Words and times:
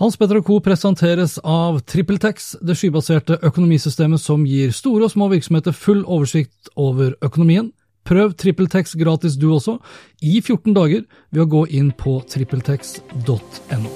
Hans 0.00 0.16
Petter 0.16 0.40
Co. 0.40 0.60
presenteres 0.64 1.34
av 1.44 1.82
TrippelTex, 1.84 2.54
det 2.64 2.72
skybaserte 2.80 3.36
økonomisystemet 3.44 4.22
som 4.22 4.46
gir 4.48 4.70
store 4.72 5.04
og 5.04 5.12
små 5.12 5.26
virksomheter 5.28 5.74
full 5.76 6.00
oversikt 6.06 6.70
over 6.72 7.10
økonomien. 7.20 7.66
Prøv 8.08 8.32
TrippelTex 8.40 8.96
gratis 8.96 9.36
du 9.36 9.50
også, 9.52 9.76
i 10.24 10.40
14 10.40 10.72
dager, 10.72 11.04
ved 11.28 11.42
å 11.44 11.48
gå 11.52 11.66
inn 11.76 11.92
på 11.92 12.16
trippeltex.no. 12.32 13.92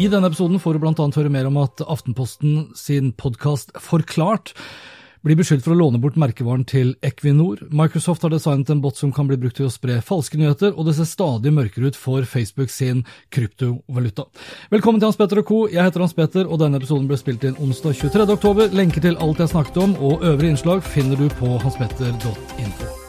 I 0.00 0.08
denne 0.08 0.32
episoden 0.32 0.56
får 0.56 0.80
du 0.80 0.88
annet 0.88 1.20
høre 1.20 1.36
mer 1.36 1.52
om 1.52 1.60
at 1.60 1.84
Aftenposten 1.84 2.70
sin 2.72 3.12
podkast 3.12 3.76
Forklart 3.76 4.56
blir 5.26 5.38
beskyldt 5.40 5.64
for 5.66 5.74
å 5.74 5.78
låne 5.80 5.98
bort 6.02 6.18
merkevaren 6.20 6.64
til 6.68 6.94
Equinor. 7.06 7.64
Microsoft 7.74 8.22
har 8.22 8.30
designet 8.30 8.70
en 8.70 8.82
bot 8.84 8.98
som 8.98 9.12
kan 9.14 9.26
bli 9.26 9.38
brukt 9.40 9.58
til 9.58 9.66
å 9.66 9.72
spre 9.74 9.98
falske 10.04 10.38
nyheter, 10.38 10.74
og 10.76 10.86
det 10.86 10.96
ser 10.98 11.08
stadig 11.10 11.52
mørkere 11.54 11.90
ut 11.90 11.98
for 11.98 12.26
Facebook 12.30 12.70
sin 12.70 13.02
kryptovaluta. 13.34 14.28
Velkommen 14.74 15.02
til 15.02 15.10
Hans 15.10 15.18
Petter 15.18 15.42
og 15.42 15.48
co. 15.48 15.62
Jeg 15.72 15.82
heter 15.82 16.04
Hans 16.04 16.14
Petter, 16.16 16.46
og 16.46 16.62
denne 16.62 16.78
episoden 16.78 17.08
ble 17.10 17.18
spilt 17.18 17.46
inn 17.48 17.58
onsdag 17.62 17.98
23. 17.98 18.28
oktober. 18.36 18.70
Lenker 18.76 19.02
til 19.02 19.18
alt 19.18 19.42
jeg 19.42 19.54
snakket 19.54 19.82
om 19.82 19.98
og 19.98 20.22
øvrige 20.22 20.54
innslag 20.54 20.86
finner 20.86 21.18
du 21.18 21.26
på 21.40 21.56
hanspetter.info. 21.64 23.05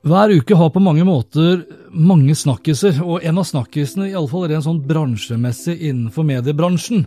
Hver 0.00 0.32
uke 0.32 0.56
har 0.56 0.70
på 0.72 0.80
mange 0.80 1.04
måter 1.04 1.58
mange 1.92 2.32
snakkiser, 2.32 3.02
og 3.04 3.20
en 3.20 3.36
av 3.42 3.44
snakkisene, 3.44 4.06
iallfall 4.08 4.46
rent 4.48 4.64
sånn 4.64 4.78
bransjemessig 4.88 5.74
innenfor 5.76 6.24
mediebransjen, 6.24 7.02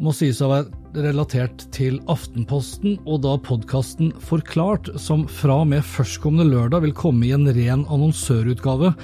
må 0.00 0.14
sies 0.16 0.40
å 0.40 0.48
være 0.48 1.04
relatert 1.04 1.66
til 1.76 1.98
Aftenposten 2.08 2.96
og 3.04 3.26
da 3.26 3.34
podkasten 3.44 4.14
Forklart, 4.24 4.88
som 4.96 5.26
fra 5.28 5.58
og 5.66 5.68
med 5.74 5.84
førstkommende 5.84 6.48
lørdag 6.48 6.86
vil 6.86 6.96
komme 6.96 7.28
i 7.28 7.34
en 7.36 7.44
ren 7.44 7.84
annonsørutgave, 7.92 8.94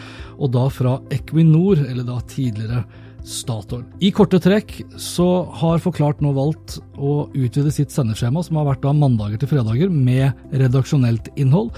og 0.41 0.55
da 0.57 0.65
fra 0.73 0.97
Equinor, 1.13 1.85
eller 1.85 2.09
da 2.09 2.23
tidligere 2.33 2.87
Statoil. 3.27 3.85
I 4.01 4.15
korte 4.17 4.41
trekk 4.41 4.79
så 5.03 5.29
har 5.61 5.85
Forklart 5.85 6.25
nå 6.25 6.33
valgt 6.33 6.79
å 6.97 7.27
utvide 7.37 7.75
sitt 7.75 7.93
sendeskjema, 7.93 8.41
som 8.49 8.63
har 8.63 8.71
vært 8.73 8.87
da 8.87 8.97
mandager 8.97 9.45
til 9.45 9.53
fredager, 9.53 9.93
med 9.93 10.57
redaksjonelt 10.57 11.35
innhold 11.37 11.75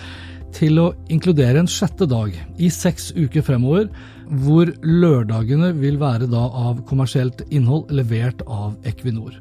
til 0.56 0.80
å 0.82 0.90
inkludere 1.12 1.62
en 1.62 1.70
sjette 1.70 2.06
dag 2.08 2.34
i 2.58 2.70
seks 2.72 3.10
uker 3.16 3.44
fremover, 3.44 3.88
hvor 4.28 4.70
lørdagene 4.84 5.72
vil 5.78 5.96
være 6.00 6.28
da 6.28 6.44
av 6.46 6.82
kommersielt 6.88 7.44
innhold 7.48 7.92
levert 7.94 8.42
av 8.44 8.76
Equinor. 8.88 9.36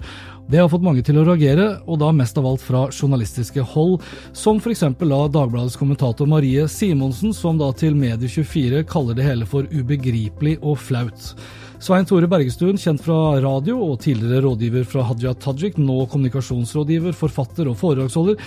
Det 0.48 0.62
har 0.62 0.70
fått 0.72 0.86
mange 0.86 1.04
til 1.04 1.18
å 1.20 1.26
reagere, 1.28 1.66
og 1.92 2.00
da 2.00 2.14
mest 2.16 2.38
av 2.40 2.46
alt 2.48 2.64
fra 2.64 2.86
journalistiske 2.88 3.66
hold, 3.74 4.00
som 4.32 4.62
f.eks. 4.64 4.86
da 4.96 5.22
Dagbladets 5.28 5.76
kommentator 5.76 6.30
Marie 6.30 6.70
Simonsen, 6.72 7.34
som 7.36 7.60
da 7.60 7.74
til 7.76 7.98
Medie24 8.00 8.86
kaller 8.88 9.18
det 9.18 9.28
hele 9.28 9.48
for 9.50 9.68
ubegripelig 9.74 10.56
og 10.62 10.80
flaut. 10.80 11.34
Svein 11.78 12.08
Tore 12.10 12.26
Bergestuen, 12.26 12.80
kjent 12.82 13.04
fra 13.06 13.38
radio 13.38 13.76
og 13.86 14.00
tidligere 14.02 14.42
rådgiver 14.48 14.86
fra 14.90 15.04
Hadia 15.06 15.36
Tajik, 15.38 15.76
nå 15.78 16.08
kommunikasjonsrådgiver, 16.10 17.14
forfatter 17.14 17.70
og 17.70 17.76
foredragsholder, 17.78 18.40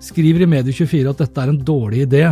skriver 0.00 0.46
i 0.46 0.48
Medie24 0.48 1.10
at 1.10 1.20
dette 1.20 1.42
er 1.42 1.52
en 1.52 1.58
dårlig 1.68 2.06
idé, 2.06 2.22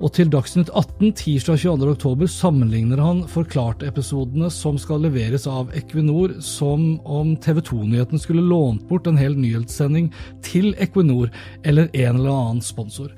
og 0.00 0.14
til 0.16 0.30
Dagsnytt 0.32 0.72
18 0.72 1.12
tirsdag 1.20 1.60
22.10 1.60 2.32
sammenligner 2.32 3.02
han 3.04 3.20
Forklart-episodene 3.28 4.48
som 4.54 4.80
skal 4.80 5.04
leveres 5.04 5.44
av 5.52 5.68
Equinor, 5.76 6.38
som 6.40 6.94
om 7.04 7.36
TV 7.36 7.60
2-nyheten 7.68 8.22
skulle 8.22 8.46
lånt 8.46 8.88
bort 8.88 9.10
en 9.10 9.20
hel 9.20 9.36
nyhetssending 9.36 10.08
til 10.46 10.72
Equinor 10.80 11.28
eller 11.60 11.92
en 11.92 12.22
eller 12.22 12.32
annen 12.32 12.64
sponsor. 12.64 13.12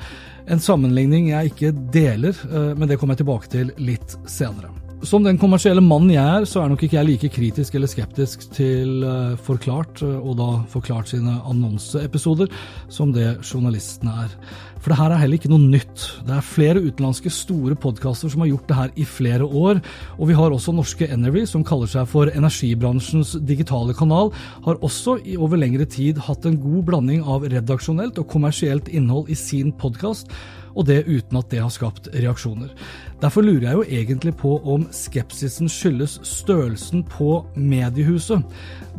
En 0.50 0.58
sammenligning 0.58 1.30
jeg 1.30 1.54
ikke 1.54 1.72
deler, 1.94 2.34
eh, 2.50 2.74
men 2.74 2.90
det 2.90 2.98
kommer 2.98 3.14
jeg 3.14 3.22
tilbake 3.22 3.54
til 3.54 3.74
litt 3.78 4.18
senere. 4.26 4.74
Som 5.06 5.22
den 5.22 5.36
kommersielle 5.38 5.78
mannen 5.78 6.10
jeg 6.10 6.18
er, 6.18 6.44
så 6.48 6.64
er 6.64 6.72
nok 6.72 6.80
ikke 6.82 6.96
jeg 6.96 7.06
like 7.06 7.28
kritisk 7.30 7.76
eller 7.78 7.90
skeptisk 7.90 8.48
til 8.50 9.04
uh, 9.06 9.36
Forklart, 9.46 10.02
uh, 10.02 10.16
og 10.18 10.34
da 10.40 10.48
Forklart 10.72 11.12
sine 11.12 11.36
annonseepisoder, 11.46 12.50
som 12.90 13.12
det 13.14 13.36
journalistene 13.46 14.16
er. 14.24 14.34
For 14.82 14.90
det 14.90 14.98
her 14.98 15.14
er 15.14 15.22
heller 15.22 15.38
ikke 15.38 15.52
noe 15.52 15.62
nytt. 15.62 16.02
Det 16.26 16.34
er 16.34 16.42
flere 16.42 16.82
utenlandske 16.82 17.30
store 17.30 17.78
podkaster 17.78 18.32
som 18.32 18.42
har 18.42 18.50
gjort 18.50 18.66
det 18.66 18.80
her 18.80 18.92
i 18.98 19.06
flere 19.06 19.46
år, 19.46 19.78
og 20.18 20.32
vi 20.32 20.38
har 20.38 20.54
også 20.54 20.74
norske 20.74 21.06
Energy, 21.06 21.46
som 21.46 21.66
kaller 21.66 21.90
seg 21.90 22.10
for 22.10 22.34
energibransjens 22.34 23.36
digitale 23.46 23.94
kanal, 23.94 24.34
har 24.66 24.82
også 24.82 25.20
i 25.22 25.38
over 25.38 25.62
lengre 25.62 25.86
tid 25.86 26.18
hatt 26.26 26.46
en 26.46 26.58
god 26.58 26.82
blanding 26.90 27.22
av 27.22 27.46
redaksjonelt 27.46 28.18
og 28.18 28.30
kommersielt 28.34 28.90
innhold 28.90 29.30
i 29.30 29.38
sin 29.38 29.70
podkast 29.78 30.34
og 30.78 30.86
det 30.86 31.02
uten 31.08 31.40
at 31.40 31.50
det 31.50 31.60
har 31.64 31.72
skapt 31.74 32.08
reaksjoner. 32.14 32.70
Derfor 33.18 33.42
lurer 33.42 33.64
jeg 33.66 33.74
jo 33.74 33.86
egentlig 33.98 34.32
på 34.38 34.52
om 34.62 34.84
skepsisen 34.94 35.70
skyldes 35.72 36.20
størrelsen 36.22 37.02
på 37.10 37.40
mediehuset. 37.58 38.44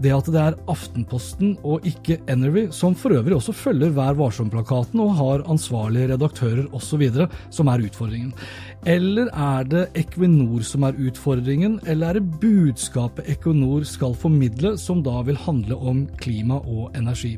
Det 0.03 0.11
at 0.11 0.27
det 0.31 0.41
er 0.41 0.57
Aftenposten 0.71 1.53
og 1.63 1.87
ikke 1.87 2.19
Energy, 2.31 2.67
som 2.75 2.97
for 2.99 3.15
øvrig 3.15 3.37
også 3.37 3.55
følger 3.55 3.95
Vær 3.95 4.17
varsom-plakaten 4.19 4.99
og 5.03 5.15
har 5.21 5.45
ansvarlige 5.51 6.11
redaktører 6.13 6.67
osv., 6.75 7.05
som 7.49 7.71
er 7.71 7.87
utfordringen. 7.87 8.33
Eller 8.87 9.31
er 9.31 9.67
det 9.67 9.87
Equinor 9.99 10.63
som 10.67 10.83
er 10.87 10.99
utfordringen, 10.99 11.79
eller 11.87 12.09
er 12.09 12.19
det 12.19 12.39
budskapet 12.43 13.27
Equinor 13.31 13.87
skal 13.87 14.15
formidle, 14.19 14.75
som 14.79 15.03
da 15.03 15.21
vil 15.27 15.39
handle 15.47 15.79
om 15.79 16.07
klima 16.19 16.59
og 16.59 16.91
energi? 16.95 17.37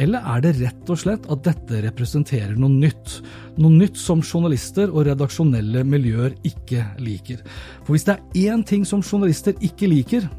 Eller 0.00 0.24
er 0.34 0.44
det 0.44 0.54
rett 0.60 0.90
og 0.90 1.00
slett 1.02 1.26
at 1.30 1.42
dette 1.44 1.82
representerer 1.84 2.54
noe 2.56 2.72
nytt? 2.72 3.18
Noe 3.60 3.74
nytt 3.74 3.98
som 4.00 4.22
journalister 4.24 4.88
og 4.88 5.06
redaksjonelle 5.10 5.84
miljøer 5.84 6.36
ikke 6.48 6.86
liker. 7.02 7.42
For 7.84 7.94
hvis 7.94 8.06
det 8.08 8.16
er 8.16 8.54
én 8.54 8.64
ting 8.66 8.86
som 8.88 9.04
journalister 9.04 9.56
ikke 9.60 9.90
liker, 9.92 10.30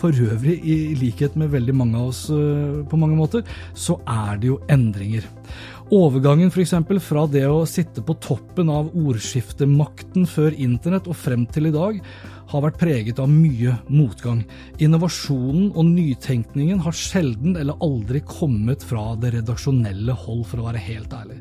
for 0.00 0.14
øvrig 0.14 0.56
i 0.64 0.94
likhet 0.96 1.34
med 1.36 1.50
veldig 1.52 1.74
mange 1.76 1.98
av 1.98 2.12
oss 2.12 2.22
eh, 2.32 2.80
på 2.88 2.98
mange 3.00 3.18
måter, 3.18 3.44
så 3.74 3.98
er 4.08 4.38
det 4.40 4.48
jo 4.48 4.60
endringer. 4.72 5.26
Overgangen 5.90 6.52
f.eks. 6.54 6.76
fra 7.02 7.24
det 7.26 7.44
å 7.50 7.64
sitte 7.66 8.02
på 8.06 8.14
toppen 8.22 8.70
av 8.70 8.92
ordskiftemakten 8.94 10.28
før 10.30 10.54
internett 10.54 11.10
og 11.10 11.18
frem 11.18 11.48
til 11.50 11.66
i 11.68 11.74
dag, 11.74 11.98
har 12.50 12.64
vært 12.64 12.78
preget 12.80 13.20
av 13.22 13.30
mye 13.30 13.76
motgang. 13.90 14.42
Innovasjonen 14.82 15.70
og 15.78 15.86
nytenkningen 15.86 16.80
har 16.82 16.96
sjelden 16.96 17.54
eller 17.60 17.78
aldri 17.84 18.22
kommet 18.26 18.82
fra 18.86 19.12
det 19.20 19.34
redaksjonelle 19.36 20.16
hold, 20.24 20.42
for 20.50 20.62
å 20.62 20.66
være 20.66 20.82
helt 20.82 21.14
ærlig. 21.14 21.38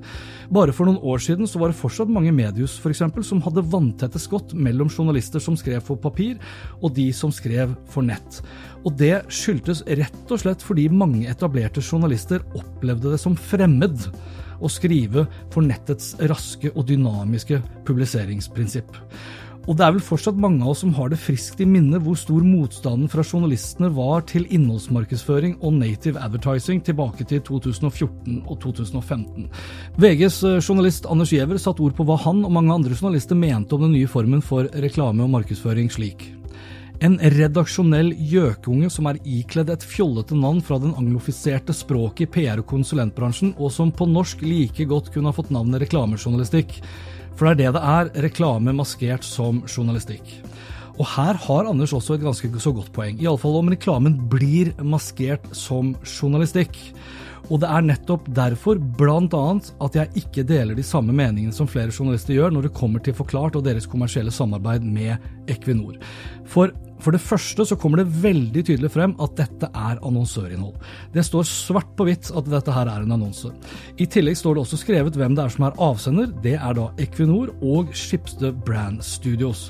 Bare 0.54 0.74
for 0.74 0.90
noen 0.90 1.02
år 1.06 1.22
siden 1.22 1.50
så 1.50 1.62
var 1.62 1.72
det 1.72 1.80
fortsatt 1.80 2.12
mange 2.14 2.34
mediehus 2.36 2.78
for 2.82 2.94
eksempel, 2.94 3.26
som 3.26 3.42
hadde 3.46 3.66
vanntette 3.70 4.22
skott 4.22 4.54
mellom 4.54 4.90
journalister 4.90 5.42
som 5.44 5.58
skrev 5.58 5.82
for 5.86 6.02
papir, 6.02 6.38
og 6.82 6.94
de 6.98 7.10
som 7.16 7.34
skrev 7.34 7.74
for 7.90 8.06
nett. 8.06 8.42
Og 8.86 8.94
det 9.00 9.16
skyldtes 9.34 9.84
rett 10.00 10.32
og 10.32 10.44
slett 10.44 10.64
fordi 10.66 10.88
mange 10.94 11.26
etablerte 11.30 11.84
journalister 11.84 12.46
opplevde 12.58 13.16
det 13.16 13.22
som 13.22 13.38
fremmed 13.38 14.08
å 14.60 14.70
skrive 14.72 15.26
for 15.54 15.66
nettets 15.66 16.14
raske 16.30 16.72
og 16.76 16.86
dynamiske 16.90 17.62
publiseringsprinsipp. 17.88 18.98
Og 19.68 19.76
det 19.78 19.86
er 19.86 19.94
vel 19.94 20.04
fortsatt 20.04 20.40
mange 20.40 20.64
av 20.64 20.72
oss 20.72 20.82
som 20.86 20.94
har 20.98 21.12
det 21.12 21.20
friskt 21.22 21.60
i 21.62 21.68
minne 21.68 22.00
hvor 22.02 22.18
stor 22.18 22.46
motstanden 22.46 23.10
fra 23.12 23.26
journalistene 23.26 23.92
var 23.94 24.24
til 24.30 24.48
innholdsmarkedsføring 24.56 25.58
og 25.60 25.76
native 25.82 26.22
advertising 26.24 26.82
tilbake 26.86 27.28
til 27.30 27.44
2014 27.46 28.42
og 28.46 28.56
2015. 28.64 29.50
VGs 30.00 30.42
eh, 30.48 30.58
journalist 30.64 31.10
Anders 31.12 31.36
Giæver 31.36 31.62
satte 31.62 31.86
ord 31.86 31.98
på 31.98 32.08
hva 32.08 32.18
han 32.24 32.42
og 32.48 32.56
mange 32.56 32.74
andre 32.74 32.96
journalister 32.96 33.38
mente 33.38 33.76
om 33.76 33.86
den 33.86 33.98
nye 33.98 34.10
formen 34.10 34.42
for 34.42 34.72
reklame 34.86 35.28
og 35.28 35.34
markedsføring 35.36 35.92
slik. 35.94 36.30
En 37.00 37.16
redaksjonell 37.16 38.10
gjøkunge 38.28 38.90
som 38.92 39.08
er 39.08 39.22
ikledd 39.24 39.70
et 39.72 39.86
fjollete 39.88 40.36
navn 40.36 40.60
fra 40.66 40.82
den 40.84 40.92
anglofiserte 41.00 41.72
språket 41.76 42.26
i 42.26 42.32
PR- 42.34 42.60
og 42.60 42.68
konsulentbransjen, 42.68 43.54
og 43.56 43.72
som 43.72 43.94
på 43.96 44.08
norsk 44.10 44.44
like 44.44 44.84
godt 44.90 45.08
kunne 45.14 45.32
ha 45.32 45.38
fått 45.38 45.54
navnet 45.56 45.80
reklamejournalistikk. 45.86 46.82
For 47.40 47.48
det 47.48 47.54
er 47.54 47.72
det 47.72 47.80
det 47.80 47.88
er, 47.88 48.10
reklame 48.28 48.74
maskert 48.76 49.24
som 49.24 49.62
journalistikk. 49.64 50.28
Og 51.00 51.06
her 51.08 51.38
har 51.40 51.70
Anders 51.70 51.94
også 51.96 52.18
et 52.18 52.26
ganske 52.26 52.50
så 52.60 52.74
godt 52.76 52.92
poeng, 52.92 53.16
iallfall 53.24 53.62
om 53.62 53.72
reklamen 53.72 54.18
blir 54.28 54.74
maskert 54.84 55.46
som 55.56 55.94
journalistikk. 56.04 56.76
Og 57.48 57.62
det 57.64 57.70
er 57.72 57.86
nettopp 57.88 58.28
derfor, 58.36 58.76
blant 59.00 59.32
annet, 59.34 59.72
at 59.80 59.96
jeg 59.96 60.26
ikke 60.26 60.44
deler 60.52 60.76
de 60.76 60.84
samme 60.84 61.16
meningene 61.16 61.56
som 61.56 61.70
flere 61.72 61.96
journalister 61.96 62.36
gjør 62.36 62.52
når 62.52 62.68
det 62.68 62.76
kommer 62.76 63.00
til 63.00 63.16
Forklart 63.16 63.56
og 63.56 63.64
deres 63.66 63.88
kommersielle 63.88 64.36
samarbeid 64.36 64.84
med 64.84 65.16
Equinor. 65.48 65.96
For 66.44 66.76
for 67.00 67.16
det 67.16 67.22
første 67.24 67.66
så 67.66 67.78
kommer 67.80 68.02
det 68.02 68.22
veldig 68.24 68.64
tydelig 68.68 68.92
frem 68.94 69.16
at 69.24 69.36
dette 69.40 69.70
er 69.72 70.02
annonsørinnhold. 70.06 70.76
Det 71.14 71.24
står 71.26 71.48
svart 71.48 71.94
på 71.98 72.08
hvitt 72.10 72.32
at 72.36 72.50
dette 72.52 72.76
her 72.76 72.92
er 72.92 73.06
en 73.06 73.16
annonse. 73.16 73.52
I 73.98 74.08
tillegg 74.12 74.38
står 74.40 74.58
det 74.58 74.66
også 74.66 74.82
skrevet 74.82 75.18
hvem 75.20 75.38
det 75.38 75.46
er 75.46 75.56
som 75.56 75.68
er 75.70 75.80
avsender. 75.80 76.34
Det 76.44 76.58
er 76.60 76.76
da 76.78 76.90
Equinor 77.02 77.54
og 77.64 77.94
Schibsted 77.96 78.60
Brand 78.68 79.04
Studios. 79.06 79.70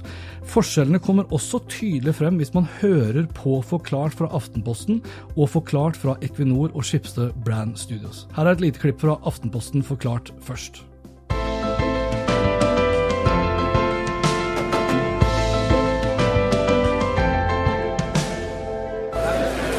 Forskjellene 0.50 1.02
kommer 1.04 1.30
også 1.36 1.62
tydelig 1.70 2.16
frem 2.18 2.40
hvis 2.42 2.56
man 2.56 2.68
hører 2.80 3.28
på 3.38 3.60
Forklart 3.66 4.16
fra 4.18 4.32
Aftenposten 4.34 5.04
og 5.36 5.52
Forklart 5.54 6.00
fra 6.00 6.18
Equinor 6.26 6.74
og 6.74 6.86
Schibsted 6.88 7.36
Brand 7.46 7.78
Studios. 7.78 8.26
Her 8.36 8.50
er 8.50 8.58
et 8.58 8.66
lite 8.66 8.82
klipp 8.82 9.04
fra 9.04 9.20
Aftenposten 9.30 9.86
Forklart 9.86 10.34
først. 10.42 10.84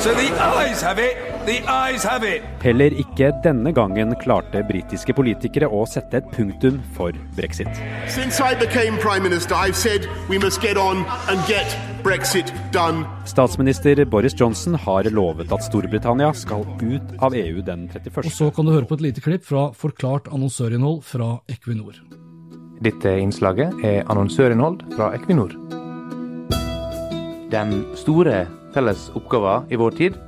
So 0.00 0.14
the 0.14 0.32
eyes 0.40 0.80
have 0.80 0.98
it. 0.98 1.16
The 1.44 1.60
eyes 1.68 2.04
have 2.04 2.24
it. 2.24 2.42
Heller 2.62 2.94
ikke 3.02 3.34
denne 3.44 3.68
gangen 3.76 4.14
klarte 4.22 4.62
britiske 4.64 5.12
politikere 5.12 5.66
å 5.68 5.82
sette 5.84 6.22
et 6.22 6.28
punktum 6.32 6.78
for 6.96 7.12
brexit. 7.36 7.68
Since 8.08 8.40
I 8.40 8.54
became 8.56 8.96
Prime 9.02 9.20
Minister, 9.20 9.54
I've 9.54 9.76
said 9.76 10.06
we 10.30 10.38
must 10.40 10.62
get 10.64 10.80
on 10.80 11.04
and 11.28 11.44
get 11.44 11.76
Brexit. 12.02 12.48
Statsminister 13.28 14.00
Boris 14.08 14.32
Johnson 14.40 14.74
har 14.74 15.04
lovet 15.12 15.52
at 15.52 15.66
Storbritannia 15.68 16.30
skal 16.32 16.64
ut 16.80 17.12
av 17.20 17.36
EU 17.36 17.60
den 17.60 17.90
31. 17.92 18.24
Og 18.24 18.32
så 18.32 18.48
kan 18.56 18.64
du 18.64 18.72
høre 18.72 18.88
på 18.88 18.96
et 18.96 19.04
lite 19.10 19.20
klipp 19.20 19.44
fra 19.44 19.66
forklart 19.76 20.30
annonsørinnhold 20.32 21.02
fra 21.04 21.34
Equinor. 21.52 22.00
Dette 22.80 23.12
innslaget 23.20 23.84
er 23.84 24.08
annonsørinnhold 24.08 24.80
fra 24.96 25.10
Equinor. 25.18 25.52
Den 27.52 27.82
store 28.00 28.46
felles 28.74 29.08
oppgaver 29.18 29.66
i 29.72 29.78
vår 29.80 29.96
tid, 29.98 30.18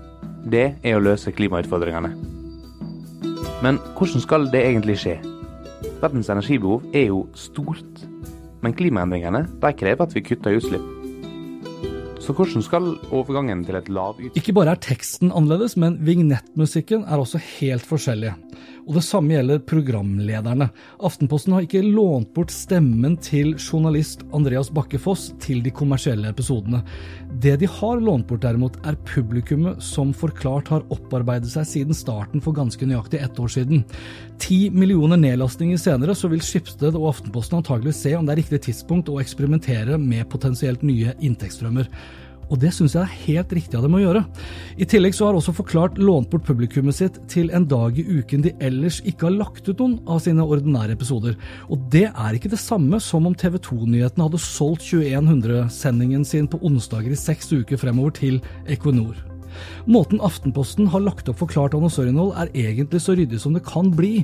det 0.51 0.73
er 0.83 0.97
å 0.97 1.03
løse 1.03 1.33
klimautfordringene. 1.35 2.13
Men 3.63 3.79
hvordan 3.95 4.23
skal 4.25 4.49
det 4.51 4.65
egentlig 4.67 4.99
skje? 5.03 5.19
Verdens 6.03 6.31
energibehov 6.33 6.83
er 6.95 7.13
jo 7.13 7.27
stort, 7.39 8.03
men 8.63 8.75
klimaendringene 8.75 9.45
de 9.63 9.71
krever 9.79 10.03
at 10.03 10.17
vi 10.17 10.25
kutter 10.27 10.59
utslipp. 10.59 10.83
Så 12.23 12.35
hvordan 12.39 12.63
skal 12.63 12.85
overgangen 13.11 13.65
til 13.67 13.75
et 13.75 13.89
lavutslipp 13.91 14.37
Ikke 14.39 14.55
bare 14.55 14.77
er 14.77 14.83
teksten 14.83 15.33
annerledes, 15.35 15.75
men 15.75 15.97
vignettmusikken 16.07 17.03
er 17.03 17.19
også 17.19 17.41
helt 17.59 17.87
forskjellig. 17.87 18.35
Og 18.83 18.97
det 18.97 19.05
samme 19.07 19.31
gjelder 19.37 19.61
programlederne. 19.69 20.67
Aftenposten 21.07 21.55
har 21.55 21.67
ikke 21.67 21.85
lånt 21.85 22.33
bort 22.35 22.51
stemmen 22.51 23.15
til 23.23 23.53
journalist 23.55 24.25
Andreas 24.35 24.73
Bakke 24.75 24.99
Foss 24.99 25.29
til 25.43 25.61
de 25.63 25.71
kommersielle 25.75 26.33
episodene. 26.33 26.83
Det 27.43 27.55
de 27.63 27.69
har 27.71 28.03
lånt 28.03 28.27
bort 28.31 28.43
derimot, 28.43 28.81
er 28.87 28.99
publikummet 29.07 29.79
som 29.83 30.11
forklart 30.17 30.73
har 30.73 30.87
opparbeidet 30.95 31.53
seg 31.53 31.69
siden 31.69 31.97
starten 31.97 32.43
for 32.43 32.57
ganske 32.57 32.87
nøyaktig 32.89 33.23
ett 33.23 33.39
år 33.39 33.55
siden. 33.55 33.85
Ti 34.43 34.67
millioner 34.75 35.21
nedlastninger 35.21 35.79
senere 35.79 36.17
så 36.19 36.31
vil 36.33 36.43
Skipsted 36.43 36.99
og 36.99 37.13
Aftenposten 37.13 37.61
antagelig 37.61 37.95
se 38.01 38.17
om 38.19 38.27
det 38.27 38.35
er 38.35 38.43
riktig 38.43 38.65
tidspunkt 38.67 39.13
å 39.13 39.21
eksperimentere 39.23 40.01
med 40.01 40.27
potensielt 40.33 40.83
nye 40.87 41.15
inntektsstrømmer. 41.23 41.87
Og 42.53 42.61
det 42.61 42.75
syns 42.77 42.93
jeg 42.97 43.03
er 43.03 43.21
helt 43.25 43.55
riktig 43.57 43.79
av 43.79 43.87
dem 43.87 43.97
å 43.97 44.03
gjøre. 44.03 44.23
I 44.77 44.89
tillegg 44.89 45.17
så 45.17 45.29
har 45.29 45.39
også 45.39 45.55
Forklart 45.57 45.99
lånt 46.01 46.29
bort 46.33 46.45
publikummet 46.45 46.97
sitt 46.97 47.19
til 47.31 47.51
en 47.57 47.67
dag 47.69 47.97
i 48.01 48.05
uken 48.05 48.45
de 48.45 48.55
ellers 48.65 49.01
ikke 49.09 49.29
har 49.29 49.37
lagt 49.39 49.69
ut 49.69 49.81
noen 49.81 49.99
av 50.11 50.21
sine 50.25 50.45
ordinære 50.45 50.97
episoder. 50.97 51.37
Og 51.73 51.89
det 51.93 52.09
er 52.11 52.37
ikke 52.37 52.53
det 52.53 52.61
samme 52.61 53.01
som 53.05 53.29
om 53.29 53.37
TV 53.39 53.57
2-nyhetene 53.63 54.29
hadde 54.29 54.43
solgt 54.43 54.85
2100-sendingen 54.91 56.25
sin 56.29 56.49
på 56.51 56.61
onsdager 56.67 57.13
i 57.15 57.21
seks 57.21 57.53
uker 57.53 57.81
fremover 57.81 58.17
til 58.21 58.41
Equinor. 58.69 59.17
Måten 59.91 60.21
Aftenposten 60.25 60.89
har 60.93 61.03
lagt 61.05 61.29
opp 61.31 61.41
forklart 61.43 61.75
annonsørinnhold 61.77 62.35
er 62.39 62.53
egentlig 62.57 63.03
så 63.05 63.17
ryddig 63.19 63.41
som 63.43 63.57
det 63.57 63.65
kan 63.67 63.91
bli. 63.95 64.23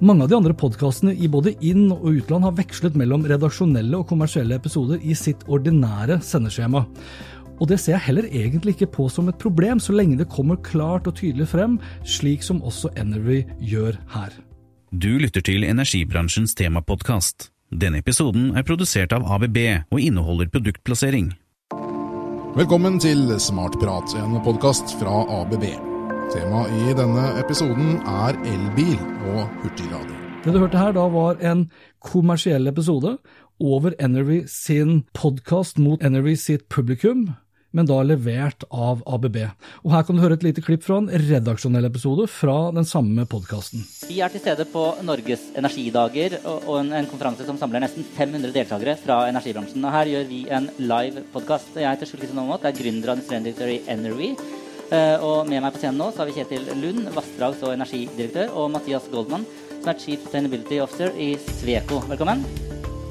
Mange 0.00 0.24
av 0.24 0.30
de 0.30 0.38
andre 0.38 0.56
podkastene 0.56 1.14
i 1.14 1.28
både 1.30 1.56
inn- 1.60 1.90
og 1.92 2.06
utland 2.12 2.46
har 2.46 2.56
vekslet 2.58 2.96
mellom 2.98 3.26
redaksjonelle 3.28 4.00
og 4.00 4.08
kommersielle 4.10 4.56
episoder 4.56 5.02
i 5.02 5.16
sitt 5.18 5.44
ordinære 5.50 6.20
sendeskjema. 6.24 6.86
Og 7.60 7.68
det 7.68 7.76
ser 7.80 7.98
jeg 7.98 8.06
heller 8.06 8.26
egentlig 8.32 8.74
ikke 8.74 8.92
på 8.96 9.08
som 9.12 9.28
et 9.28 9.38
problem, 9.40 9.80
så 9.80 9.92
lenge 9.92 10.16
det 10.16 10.30
kommer 10.32 10.56
klart 10.64 11.08
og 11.10 11.18
tydelig 11.20 11.50
frem, 11.52 11.76
slik 12.08 12.42
som 12.42 12.62
også 12.64 12.88
Energy 12.96 13.42
gjør 13.60 14.00
her. 14.14 14.32
Du 14.90 15.20
lytter 15.20 15.44
til 15.44 15.66
energibransjens 15.68 16.56
temapodkast. 16.56 17.50
Denne 17.70 18.00
episoden 18.00 18.56
er 18.58 18.64
produsert 18.66 19.12
av 19.14 19.28
ABB 19.36 19.58
og 19.92 20.00
inneholder 20.00 20.48
produktplassering. 20.50 21.28
Velkommen 22.56 22.96
til 22.98 23.28
Smartprat, 23.38 24.16
en 24.18 24.40
podkast 24.42 24.96
fra 24.98 25.20
ABB. 25.42 25.68
Temaet 26.32 26.72
i 26.80 26.96
denne 26.98 27.28
episoden 27.38 28.00
er 28.08 28.40
elbil 28.48 28.96
og 29.30 29.44
hurtiglader. 29.60 30.16
Det 30.40 30.56
du 30.56 30.58
hørte 30.62 30.80
her 30.80 30.96
da 30.96 31.04
var 31.12 31.38
en 31.44 31.66
kommersiell 32.02 32.66
episode 32.66 33.18
over 33.60 33.94
Energy 34.00 34.40
sin 34.48 35.04
podkast 35.14 35.78
mot 35.78 36.02
Energy 36.02 36.34
sitt 36.34 36.66
publikum, 36.72 37.28
men 37.76 37.88
da 37.88 38.00
levert 38.02 38.64
av 38.70 39.02
ABB. 39.06 39.38
Og 39.84 39.94
Her 39.94 40.06
kan 40.06 40.18
du 40.18 40.22
høre 40.24 40.36
et 40.38 40.46
lite 40.46 40.64
klipp 40.64 40.84
fra 40.86 40.98
en 41.00 41.10
redaksjonell 41.10 41.86
episode 41.88 42.26
fra 42.30 42.56
den 42.74 42.86
samme 42.88 43.26
podkasten. 43.30 43.84
Vi 44.08 44.20
er 44.24 44.32
til 44.32 44.42
stede 44.42 44.66
på 44.70 44.84
Norges 45.06 45.50
energidager 45.58 46.38
og 46.44 46.72
en, 46.80 46.92
en, 46.98 47.10
konferanse 47.10 47.46
som 47.46 47.58
samler 47.60 47.84
nesten 47.84 48.06
500 48.16 48.54
deltakere 48.56 48.96
fra 49.00 49.22
energibransjen. 49.30 49.84
Og 49.84 49.94
Her 49.94 50.10
gjør 50.14 50.26
vi 50.30 50.40
en 50.50 50.70
live 50.80 51.24
podkast. 51.34 51.76
Jeg 51.78 51.88
heter 51.88 52.10
Skjul 52.10 52.24
Kristian 52.24 52.42
Aamodt, 52.42 52.66
er 52.66 52.76
gründer 52.76 53.12
og 53.12 53.16
administrerende 53.16 53.50
direktør 53.50 53.74
i 53.74 53.80
Energy. 53.94 54.32
Og 55.22 55.46
med 55.46 55.62
meg 55.62 55.70
på 55.70 55.78
scenen 55.78 56.00
nå 56.02 56.08
så 56.10 56.24
har 56.24 56.30
vi 56.30 56.34
Kjetil 56.34 56.66
Lund, 56.82 57.12
vassdrags- 57.14 57.62
og 57.62 57.76
energidirektør, 57.76 58.50
og 58.58 58.72
Mathias 58.74 59.06
Goldman, 59.12 59.46
som 59.76 59.92
er 59.92 60.02
Chief 60.02 60.18
Sustainability 60.24 60.82
Officer 60.82 61.14
i 61.14 61.36
Sveko. 61.60 62.02
Velkommen. 62.10 62.42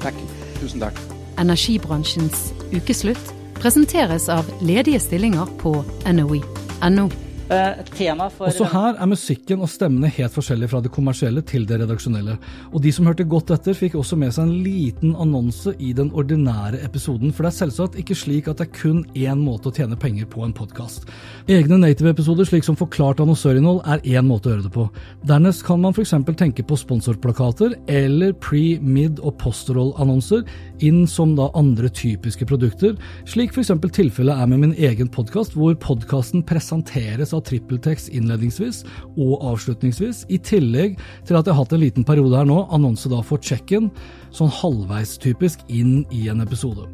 Takk. 0.04 0.20
Tusen 0.60 0.84
takk. 0.84 1.00
Energibransjens 1.40 2.50
ukeslutt 2.76 3.39
presenteres 3.60 4.28
av 4.28 4.48
ledige 4.60 5.00
stillinger 5.00 5.46
på 5.60 5.74
NOE.no. 6.12 7.10
For 7.50 8.46
Også 8.46 8.66
her 8.70 8.94
er 8.94 9.08
musikken 9.10 9.62
og 9.64 9.70
stemmene 9.72 10.06
helt 10.14 10.34
forskjellige 10.36 10.70
fra 10.70 10.80
det 10.84 10.92
kommersielle 10.94 11.42
til 11.42 11.64
det 11.66 11.80
redaksjonelle. 11.80 12.36
Og 12.70 12.82
de 12.84 12.92
som 12.94 13.08
hørte 13.10 13.26
godt 13.26 13.50
etter, 13.50 13.74
fikk 13.74 13.96
også 13.98 14.14
med 14.20 14.30
seg 14.36 14.46
en 14.46 14.60
liten 14.62 15.16
annonse 15.18 15.72
i 15.82 15.90
den 15.96 16.12
ordinære 16.14 16.78
episoden, 16.86 17.32
for 17.34 17.42
det 17.42 17.50
er 17.50 17.56
selvsagt 17.56 17.98
ikke 17.98 18.14
slik 18.14 18.50
at 18.50 18.60
det 18.60 18.68
er 18.68 18.76
kun 18.76 19.00
én 19.18 19.42
måte 19.42 19.72
å 19.72 19.74
tjene 19.74 19.98
penger 19.98 20.28
på 20.30 20.44
en 20.46 20.54
podkast. 20.54 21.10
Egne 21.50 21.80
native-episoder, 21.82 22.46
slik 22.46 22.68
som 22.68 22.78
forklart 22.78 23.22
annonsørinnhold, 23.24 23.82
er 23.82 24.04
én 24.06 24.30
måte 24.30 24.46
å 24.46 24.54
gjøre 24.54 24.68
det 24.68 24.72
på. 24.76 24.86
Dernest 25.26 25.66
kan 25.66 25.82
man 25.82 25.96
f.eks. 25.96 26.14
tenke 26.38 26.62
på 26.62 26.78
sponsorplakater 26.78 27.74
eller 27.90 28.36
pre-, 28.38 28.78
mid- 28.78 29.18
og 29.26 29.34
post-roll-annonser 29.42 30.46
inn 30.86 31.02
som 31.10 31.34
da 31.34 31.50
andre 31.58 31.90
typiske 31.90 32.46
produkter, 32.46 32.94
slik 33.26 33.50
f.eks. 33.56 33.74
tilfellet 33.90 34.38
er 34.38 34.54
med 34.54 34.68
min 34.68 34.78
egen 34.78 35.10
podkast, 35.10 35.58
hvor 35.58 35.74
podkasten 35.82 36.46
presenteres 36.46 37.34
av 37.34 37.39
trippeltekst 37.46 38.10
innledningsvis 38.14 38.82
og 39.16 39.36
avslutningsvis, 39.52 40.24
i 40.28 40.38
tillegg 40.38 40.96
til 41.28 41.38
at 41.38 41.46
jeg 41.46 41.54
har 41.54 41.62
hatt 41.62 41.74
en 41.76 41.82
liten 41.82 42.06
periode 42.06 42.36
her 42.36 42.48
nå, 42.48 42.62
annonse 42.74 43.10
da 43.10 43.20
for 43.26 43.42
check-in, 43.42 43.90
sånn 44.34 44.52
halvveis 44.60 45.16
typisk 45.20 45.62
inn 45.72 46.04
i 46.14 46.26
en 46.30 46.42
episode. 46.44 46.86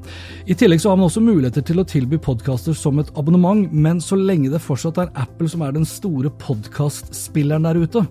I 0.49 0.57
tillegg 0.57 0.81
så 0.83 0.93
har 0.93 1.01
man 1.01 1.11
også 1.11 1.25
muligheter 1.25 1.65
til 1.67 1.83
å 1.83 1.87
tilby 1.89 2.19
podkaster 2.23 2.77
som 2.77 3.01
et 3.03 3.13
abonnement, 3.19 3.67
men 3.73 4.01
så 4.03 4.19
lenge 4.19 4.51
det 4.53 4.63
fortsatt 4.65 5.01
er 5.03 5.13
Apple 5.21 5.51
som 5.53 5.65
er 5.67 5.77
den 5.77 5.87
store 5.89 6.33
podkastspilleren 6.43 7.69
der 7.69 7.81
ute, 7.83 8.07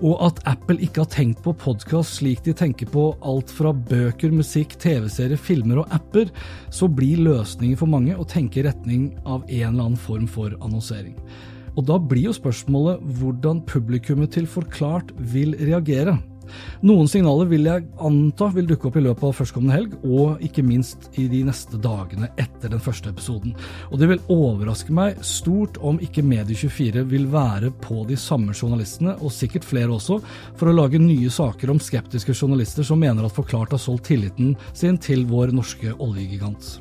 og 0.00 0.22
at 0.24 0.40
Apple 0.48 0.78
ikke 0.80 1.04
har 1.04 1.12
tenkt 1.12 1.42
på 1.44 1.52
podkast 1.60 2.20
slik 2.20 2.42
de 2.46 2.54
tenker 2.56 2.88
på 2.90 3.10
alt 3.26 3.52
fra 3.52 3.72
bøker, 3.74 4.32
musikk, 4.32 4.78
TV-serier, 4.80 5.40
filmer 5.40 5.82
og 5.82 5.94
apper, 5.94 6.30
så 6.72 6.88
blir 6.88 7.20
løsningen 7.26 7.78
for 7.80 7.90
mange 7.90 8.16
å 8.16 8.26
tenke 8.28 8.60
i 8.62 8.66
retning 8.68 9.10
av 9.26 9.44
en 9.44 9.74
eller 9.74 9.90
annen 9.90 10.00
form 10.00 10.28
for 10.30 10.56
annonsering. 10.60 11.16
Og 11.80 11.86
da 11.88 11.96
blir 11.96 12.28
jo 12.28 12.36
spørsmålet 12.36 13.00
hvordan 13.20 13.62
publikummet 13.64 14.34
til 14.36 14.48
Forklart 14.50 15.14
vil 15.32 15.56
reagere. 15.56 16.18
Noen 16.84 17.08
signaler 17.08 17.46
vil 17.46 17.68
jeg 17.68 17.84
anta 18.02 18.48
vil 18.54 18.66
dukke 18.68 18.88
opp 18.88 18.96
i 18.98 19.04
løpet 19.04 19.26
av 19.28 19.36
førstkommende 19.38 19.76
helg, 19.76 19.94
og 20.02 20.42
ikke 20.44 20.64
minst 20.66 21.06
i 21.20 21.28
de 21.30 21.42
neste 21.46 21.78
dagene 21.80 22.30
etter 22.40 22.72
den 22.72 22.82
første 22.82 23.12
episoden. 23.12 23.54
Og 23.90 24.02
det 24.02 24.10
vil 24.10 24.24
overraske 24.34 24.94
meg 24.96 25.22
stort 25.24 25.78
om 25.86 26.00
ikke 26.02 26.26
Medie24 26.26 27.06
vil 27.12 27.28
være 27.32 27.72
på 27.84 28.02
de 28.10 28.18
samme 28.20 28.56
journalistene, 28.56 29.16
og 29.20 29.32
sikkert 29.34 29.68
flere 29.68 29.94
også, 29.96 30.20
for 30.58 30.68
å 30.68 30.76
lage 30.76 31.00
nye 31.00 31.30
saker 31.32 31.72
om 31.72 31.80
skeptiske 31.80 32.34
journalister 32.34 32.86
som 32.86 33.00
mener 33.00 33.24
at 33.24 33.36
Forklart 33.36 33.76
har 33.76 33.82
solgt 33.82 34.10
tilliten 34.10 34.56
sin 34.74 34.98
til 35.00 35.24
vår 35.30 35.54
norske 35.56 35.94
oljegigant. 35.96 36.80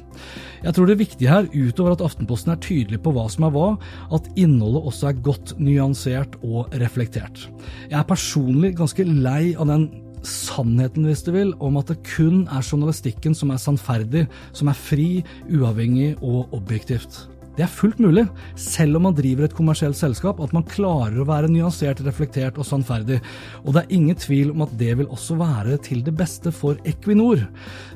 Jeg 0.63 0.75
tror 0.75 0.89
det 0.89 1.00
viktige 1.00 1.32
her, 1.32 1.48
utover 1.54 1.96
at 1.96 2.04
Aftenposten 2.04 2.51
er 2.54 2.62
tydelig 2.63 3.00
på 3.04 3.13
hva 3.16 3.25
som 3.32 3.48
er 3.48 3.56
hva, 3.56 3.70
at 4.16 4.28
innholdet 4.39 4.89
også 4.92 5.10
er 5.10 5.24
godt 5.24 5.56
nyansert 5.62 6.36
og 6.44 6.74
reflektert. 6.82 7.48
Jeg 7.88 7.98
er 8.01 8.08
personlig 8.10 8.75
ganske 8.80 9.08
lei 9.08 9.56
av 9.56 9.70
den 9.72 9.89
sannheten, 10.25 11.06
hvis 11.08 11.24
du 11.24 11.32
vil, 11.36 11.54
om 11.63 11.80
at 11.80 11.92
det 11.94 12.01
kun 12.08 12.44
er 12.51 12.66
journalistikken 12.66 13.36
som 13.38 13.54
er 13.54 13.62
sannferdig, 13.62 14.28
som 14.51 14.72
er 14.72 14.80
fri, 14.80 15.10
uavhengig 15.48 16.16
og 16.20 16.51
objektivt. 16.56 17.28
Det 17.58 17.65
er 17.65 17.72
fullt 17.72 18.00
mulig, 18.00 18.24
selv 18.60 19.00
om 19.00 19.08
man 19.08 19.15
driver 19.18 19.48
et 19.48 19.56
kommersielt 19.56 19.98
selskap, 20.00 20.39
at 20.44 20.53
man 20.56 20.68
klarer 20.70 21.18
å 21.20 21.27
være 21.27 21.50
nyansert, 21.51 22.03
reflektert 22.06 22.60
og 22.62 22.68
sannferdig. 22.68 23.20
Og 23.65 23.74
det 23.75 23.84
er 23.84 23.96
ingen 23.98 24.20
tvil 24.20 24.53
om 24.53 24.63
at 24.63 24.75
det 24.79 24.94
vil 25.00 25.10
også 25.12 25.36
være 25.39 25.79
til 25.84 26.03
det 26.06 26.13
beste 26.20 26.53
for 26.56 26.79
Equinor. 26.88 27.44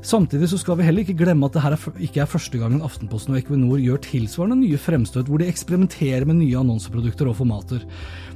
Samtidig 0.04 0.52
så 0.52 0.60
skal 0.60 0.80
vi 0.80 0.88
heller 0.90 1.06
ikke 1.06 1.18
glemme 1.22 1.48
at 1.48 1.56
det 1.56 1.64
her 1.64 1.78
ikke 2.10 2.26
er 2.26 2.34
første 2.34 2.60
gangen 2.60 2.84
Aftenposten 2.84 3.36
og 3.36 3.40
Equinor 3.40 3.80
gjør 3.80 4.04
tilsvarende 4.04 4.60
nye 4.66 4.82
fremstøt, 4.82 5.30
hvor 5.32 5.40
de 5.40 5.50
eksperimenterer 5.52 6.28
med 6.28 6.42
nye 6.42 6.60
annonseprodukter 6.60 7.32
og 7.32 7.40
formater. 7.40 7.88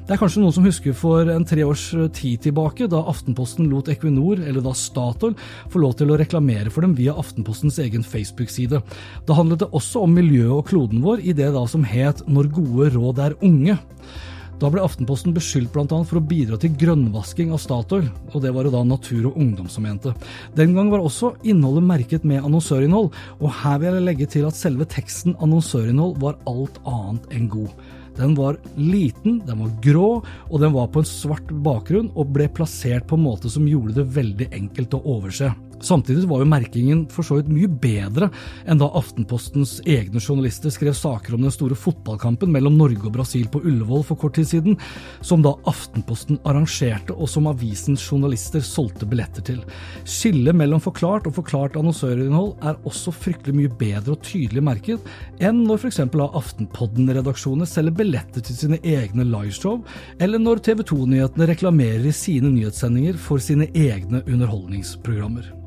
Det 0.07 0.15
er 0.15 0.19
kanskje 0.21 0.39
noen 0.39 0.53
som 0.55 0.63
husker 0.63 0.93
for 0.95 1.27
en 1.27 1.43
tre 1.43 1.65
års 1.67 1.89
tid 2.15 2.39
tilbake, 2.45 2.85
da 2.87 3.01
Aftenposten 3.11 3.67
lot 3.67 3.89
Equinor, 3.91 4.39
eller 4.39 4.63
da 4.63 4.71
Statoil, 4.71 5.33
få 5.67 5.81
lov 5.83 5.97
til 5.99 6.13
å 6.13 6.19
reklamere 6.21 6.71
for 6.71 6.85
dem 6.85 6.93
via 6.95 7.11
Aftenpostens 7.19 7.81
egen 7.83 8.07
Facebook-side. 8.07 8.79
Da 9.27 9.35
handlet 9.35 9.65
det 9.65 9.67
også 9.75 10.05
om 10.07 10.15
miljøet 10.15 10.53
og 10.55 10.69
kloden 10.69 11.03
vår 11.03 11.16
i 11.21 11.35
det 11.37 11.51
da 11.55 11.63
som 11.69 11.85
het 11.87 12.23
Når 12.27 12.51
gode 12.55 12.91
råd 12.95 13.21
er 13.23 13.37
unge. 13.45 13.77
Da 14.57 14.71
ble 14.73 14.81
Aftenposten 14.81 15.35
beskyldt 15.35 15.69
bl.a. 15.73 15.85
for 15.85 16.17
å 16.17 16.23
bidra 16.25 16.57
til 16.57 16.73
grønnvasking 16.81 17.51
av 17.53 17.61
Statoil, 17.61 18.07
og 18.31 18.41
det 18.41 18.49
var 18.55 18.65
det 18.65 18.73
da 18.73 18.81
Natur 18.87 19.27
og 19.29 19.37
Ungdom 19.37 19.67
som 19.69 19.85
mente. 19.85 20.15
Den 20.57 20.73
gang 20.73 20.89
var 20.89 21.03
også 21.05 21.35
innholdet 21.45 21.85
merket 21.85 22.25
med 22.25 22.41
annonsørinnhold, 22.41 23.11
og 23.37 23.53
her 23.59 23.77
vil 23.83 23.99
jeg 23.99 24.07
legge 24.07 24.29
til 24.33 24.47
at 24.49 24.57
selve 24.57 24.89
teksten 24.89 25.37
annonsørinnhold 25.45 26.17
var 26.23 26.39
alt 26.49 26.81
annet 26.89 27.29
enn 27.37 27.45
god. 27.53 27.69
Den 28.17 28.33
var 28.33 28.57
liten, 28.81 29.43
den 29.45 29.61
var 29.61 29.77
grå, 29.85 30.09
og 30.49 30.63
den 30.63 30.73
var 30.73 30.89
på 30.89 31.03
en 31.03 31.11
svart 31.11 31.53
bakgrunn 31.61 32.09
og 32.17 32.33
ble 32.33 32.49
plassert 32.49 33.05
på 33.05 33.19
en 33.19 33.27
måte 33.27 33.53
som 33.53 33.69
gjorde 33.69 33.99
det 33.99 34.09
veldig 34.17 34.49
enkelt 34.57 34.97
å 34.97 35.05
overse. 35.19 35.53
Samtidig 35.83 36.25
var 36.29 36.41
jo 36.41 36.49
merkingen 36.49 37.03
for 37.13 37.25
så 37.25 37.37
vidt 37.37 37.51
mye 37.53 37.69
bedre 37.69 38.29
enn 38.67 38.79
da 38.81 38.89
Aftenpostens 38.97 39.77
egne 39.85 40.21
journalister 40.21 40.73
skrev 40.73 40.95
saker 40.97 41.35
om 41.35 41.43
den 41.45 41.53
store 41.53 41.77
fotballkampen 41.77 42.51
mellom 42.53 42.77
Norge 42.79 43.05
og 43.05 43.13
Brasil 43.17 43.45
på 43.51 43.61
Ullevål 43.61 44.05
for 44.07 44.19
kort 44.19 44.37
tid 44.39 44.49
siden, 44.49 44.77
som 45.21 45.43
da 45.45 45.53
Aftenposten 45.69 46.39
arrangerte 46.47 47.13
og 47.13 47.29
som 47.29 47.49
avisens 47.51 48.03
journalister 48.03 48.63
solgte 48.65 49.07
billetter 49.09 49.45
til. 49.45 49.61
Skillet 50.07 50.57
mellom 50.57 50.81
forklart 50.83 51.29
og 51.29 51.37
forklart 51.37 51.77
annonsørinnhold 51.79 52.55
er 52.65 52.81
også 52.87 53.13
fryktelig 53.13 53.57
mye 53.59 53.75
bedre 53.79 54.15
og 54.15 54.25
tydelig 54.25 54.63
merket 54.65 55.13
enn 55.43 55.63
når 55.67 55.83
f.eks. 55.83 56.01
Aftenpodden-redaksjoner 56.07 57.69
selger 57.69 57.95
billetter 57.97 58.43
til 58.43 58.57
sine 58.57 58.81
egne 58.81 59.27
liveshow, 59.27 59.83
eller 60.21 60.41
når 60.41 60.63
TV 60.65 60.83
2-nyhetene 60.87 61.49
reklamerer 61.53 62.09
i 62.09 62.15
sine 62.15 62.51
nyhetssendinger 62.53 63.19
for 63.21 63.43
sine 63.43 63.69
egne 63.77 64.23
underholdningsprogrammer. 64.25 65.66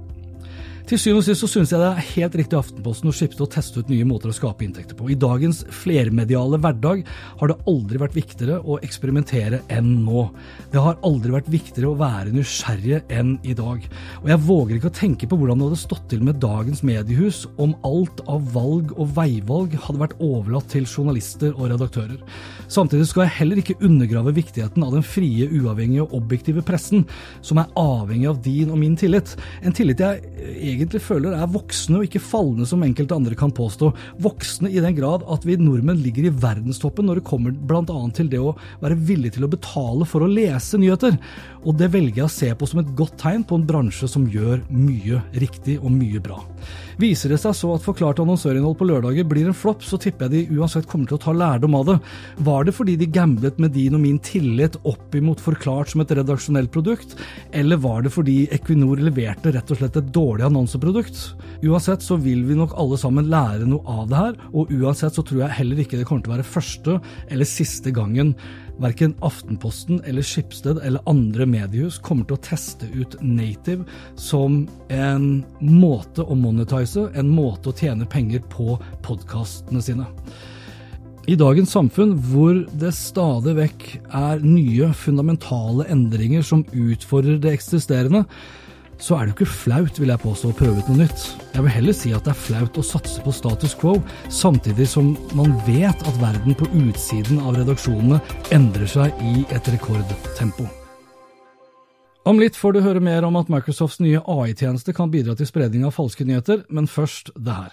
Til 0.90 0.98
syvende 0.98 1.20
og 1.22 1.26
sist 1.28 1.44
så 1.44 1.46
synes 1.46 1.70
jeg 1.70 1.78
det 1.78 1.86
er 1.86 2.06
helt 2.16 2.36
riktig 2.40 2.56
Aftenposten 2.58 3.06
å 3.06 3.12
skifte 3.14 3.44
og 3.44 3.50
teste 3.54 3.78
ut 3.78 3.90
nye 3.92 4.02
måter 4.08 4.32
å 4.32 4.34
skape 4.34 4.64
inntekter 4.66 4.96
på. 4.98 5.06
I 5.12 5.16
dagens 5.22 5.60
flermediale 5.70 6.58
hverdag 6.58 7.04
har 7.38 7.52
det 7.52 7.56
aldri 7.70 8.00
vært 8.02 8.16
viktigere 8.18 8.56
å 8.58 8.80
eksperimentere 8.82 9.60
enn 9.70 9.92
nå. 10.02 10.24
Det 10.72 10.82
har 10.82 10.98
aldri 11.06 11.30
vært 11.36 11.50
viktigere 11.54 11.92
å 11.92 11.98
være 12.00 12.34
nysgjerrig 12.34 13.04
enn 13.06 13.36
i 13.46 13.54
dag. 13.54 13.86
Og 14.24 14.32
jeg 14.32 14.42
våger 14.48 14.80
ikke 14.80 14.90
å 14.90 14.96
tenke 14.98 15.28
på 15.30 15.38
hvordan 15.38 15.62
det 15.62 15.68
hadde 15.68 15.78
stått 15.84 16.08
til 16.10 16.24
med 16.26 16.40
dagens 16.42 16.82
mediehus 16.82 17.44
om 17.62 17.76
alt 17.86 18.24
av 18.26 18.50
valg 18.56 18.90
og 18.96 19.14
veivalg 19.14 19.78
hadde 19.86 20.02
vært 20.02 20.18
overlatt 20.18 20.72
til 20.74 20.90
journalister 20.90 21.54
og 21.54 21.70
redaktører. 21.70 22.18
Samtidig 22.66 23.06
skal 23.12 23.28
jeg 23.28 23.36
heller 23.36 23.62
ikke 23.62 23.78
undergrave 23.78 24.34
viktigheten 24.34 24.82
av 24.86 24.98
den 24.98 25.06
frie, 25.06 25.46
uavhengige 25.54 26.08
og 26.08 26.18
objektive 26.18 26.66
pressen, 26.66 27.06
som 27.46 27.62
er 27.62 27.70
avhengig 27.78 28.30
av 28.34 28.42
din 28.42 28.74
og 28.74 28.82
min 28.82 28.98
tillit. 28.98 29.36
En 29.62 29.74
tillit 29.74 30.02
jeg 30.02 30.26
egentlig 30.50 30.79
egentlig 30.80 31.02
føler 31.04 31.36
er 31.36 31.50
voksne 31.52 32.00
og 32.00 32.06
ikke 32.08 32.22
fallende, 32.24 32.66
som 32.68 32.82
enkelte 32.84 33.16
andre 33.16 33.36
kan 33.38 33.52
påstå. 33.54 33.92
Voksne 34.24 34.70
i 34.72 34.80
den 34.82 34.96
grad 34.96 35.26
at 35.30 35.44
vi 35.46 35.58
nordmenn 35.60 36.00
ligger 36.02 36.28
i 36.28 36.34
verdenstoppen 36.34 37.08
når 37.08 37.20
det 37.20 37.28
kommer 37.28 37.54
bl.a. 37.54 38.00
til 38.16 38.30
det 38.32 38.40
å 38.40 38.54
være 38.82 38.98
villig 38.98 39.34
til 39.36 39.46
å 39.46 39.52
betale 39.52 40.08
for 40.08 40.24
å 40.24 40.30
lese 40.30 40.80
nyheter. 40.80 41.18
Og 41.60 41.76
det 41.76 41.90
velger 41.92 42.22
jeg 42.22 42.26
å 42.26 42.32
se 42.32 42.48
på 42.56 42.68
som 42.68 42.80
et 42.80 42.92
godt 42.96 43.18
tegn 43.20 43.42
på 43.44 43.58
en 43.58 43.66
bransje 43.68 44.08
som 44.08 44.24
gjør 44.30 44.62
mye 44.72 45.20
riktig 45.42 45.76
og 45.80 45.92
mye 45.92 46.20
bra. 46.24 46.38
Viser 47.00 47.32
det 47.32 47.40
seg 47.40 47.54
så 47.56 47.70
at 47.74 47.84
forklart 47.84 48.20
annonsørinnhold 48.22 48.76
på 48.76 48.86
lørdager 48.88 49.26
blir 49.28 49.48
en 49.48 49.56
flopp, 49.56 49.84
så 49.84 49.98
tipper 50.00 50.28
jeg 50.28 50.48
de 50.48 50.58
uansett 50.58 50.88
kommer 50.88 51.08
til 51.08 51.16
å 51.16 51.22
ta 51.22 51.34
lærdom 51.36 51.76
av 51.78 51.86
det. 51.88 51.96
Var 52.48 52.66
det 52.68 52.74
fordi 52.76 52.96
de 53.00 53.08
gamblet 53.12 53.60
med 53.62 53.74
din 53.76 53.96
og 53.96 54.02
min 54.04 54.18
tillit 54.24 54.76
opp 54.88 55.16
imot 55.16 55.40
forklart 55.40 55.92
som 55.92 56.04
et 56.04 56.14
redaksjonelt 56.16 56.72
produkt, 56.72 57.16
eller 57.56 57.80
var 57.80 58.04
det 58.04 58.12
fordi 58.14 58.38
Equinor 58.56 59.00
leverte 59.00 59.52
rett 59.54 59.72
og 59.72 59.80
slett 59.80 60.00
et 60.00 60.10
dårlig 60.14 60.48
annonseprodukt? 60.48 61.22
Uansett 61.64 62.04
så 62.04 62.16
vil 62.20 62.44
vi 62.48 62.56
nok 62.58 62.76
alle 62.80 63.00
sammen 63.00 63.28
lære 63.32 63.68
noe 63.68 63.84
av 64.00 64.08
det 64.10 64.24
her, 64.24 64.40
og 64.52 64.72
uansett 64.72 65.16
så 65.16 65.24
tror 65.24 65.44
jeg 65.44 65.58
heller 65.60 65.84
ikke 65.84 66.00
det 66.00 66.08
kommer 66.08 66.24
til 66.24 66.34
å 66.34 66.38
være 66.38 66.52
første 66.56 66.98
eller 67.28 67.48
siste 67.48 67.92
gangen 67.96 68.34
Verken 68.80 69.12
Aftenposten 69.24 70.00
eller 70.08 70.24
Skipsted 70.24 70.80
eller 70.84 71.04
andre 71.10 71.46
mediehus 71.50 71.98
kommer 72.02 72.28
til 72.28 72.38
å 72.38 72.44
teste 72.44 72.88
ut 72.94 73.16
native 73.22 73.84
som 74.18 74.62
en 74.92 75.26
måte 75.60 76.24
å 76.24 76.38
monetize, 76.38 77.08
en 77.14 77.34
måte 77.34 77.70
å 77.70 77.76
tjene 77.76 78.08
penger 78.10 78.44
på 78.52 78.78
podkastene 79.06 79.82
sine. 79.84 80.08
I 81.28 81.36
dagens 81.38 81.70
samfunn, 81.76 82.16
hvor 82.30 82.62
det 82.80 82.94
stadig 82.96 83.52
vekk 83.58 83.84
er 84.16 84.40
nye, 84.42 84.88
fundamentale 84.96 85.84
endringer 85.92 86.42
som 86.46 86.64
utfordrer 86.72 87.38
det 87.42 87.52
eksisterende, 87.58 88.24
så 89.00 89.16
er 89.16 89.24
det 89.24 89.32
jo 89.32 89.36
ikke 89.38 89.58
flaut, 89.62 90.00
vil 90.00 90.12
jeg 90.12 90.22
påstå, 90.24 90.50
å 90.50 90.58
prøve 90.58 90.82
ut 90.82 90.90
noe 90.90 91.04
nytt. 91.04 91.28
Jeg 91.54 91.64
vil 91.64 91.74
heller 91.76 91.96
si 91.96 92.12
at 92.16 92.26
det 92.26 92.34
er 92.34 92.42
flaut 92.46 92.80
å 92.80 92.84
satse 92.84 93.22
på 93.24 93.34
status 93.34 93.76
quo, 93.80 93.96
samtidig 94.32 94.88
som 94.90 95.14
man 95.36 95.54
vet 95.68 96.04
at 96.04 96.20
verden 96.20 96.56
på 96.58 96.68
utsiden 96.82 97.40
av 97.40 97.56
redaksjonene 97.60 98.20
endrer 98.56 98.90
seg 98.90 99.24
i 99.24 99.46
et 99.54 99.72
rekordtempo. 99.72 100.68
Om 102.24 102.40
litt 102.40 102.56
får 102.56 102.74
du 102.76 102.82
høre 102.84 103.00
mer 103.00 103.24
om 103.24 103.36
at 103.40 103.48
Microsofts 103.48 104.00
nye 104.04 104.20
AI-tjeneste 104.28 104.92
kan 104.96 105.08
bidra 105.12 105.32
til 105.38 105.48
spredning 105.48 105.86
av 105.88 105.94
falske 105.96 106.26
nyheter, 106.28 106.66
men 106.68 106.88
først 106.90 107.32
det 107.32 107.54
her. 107.56 107.72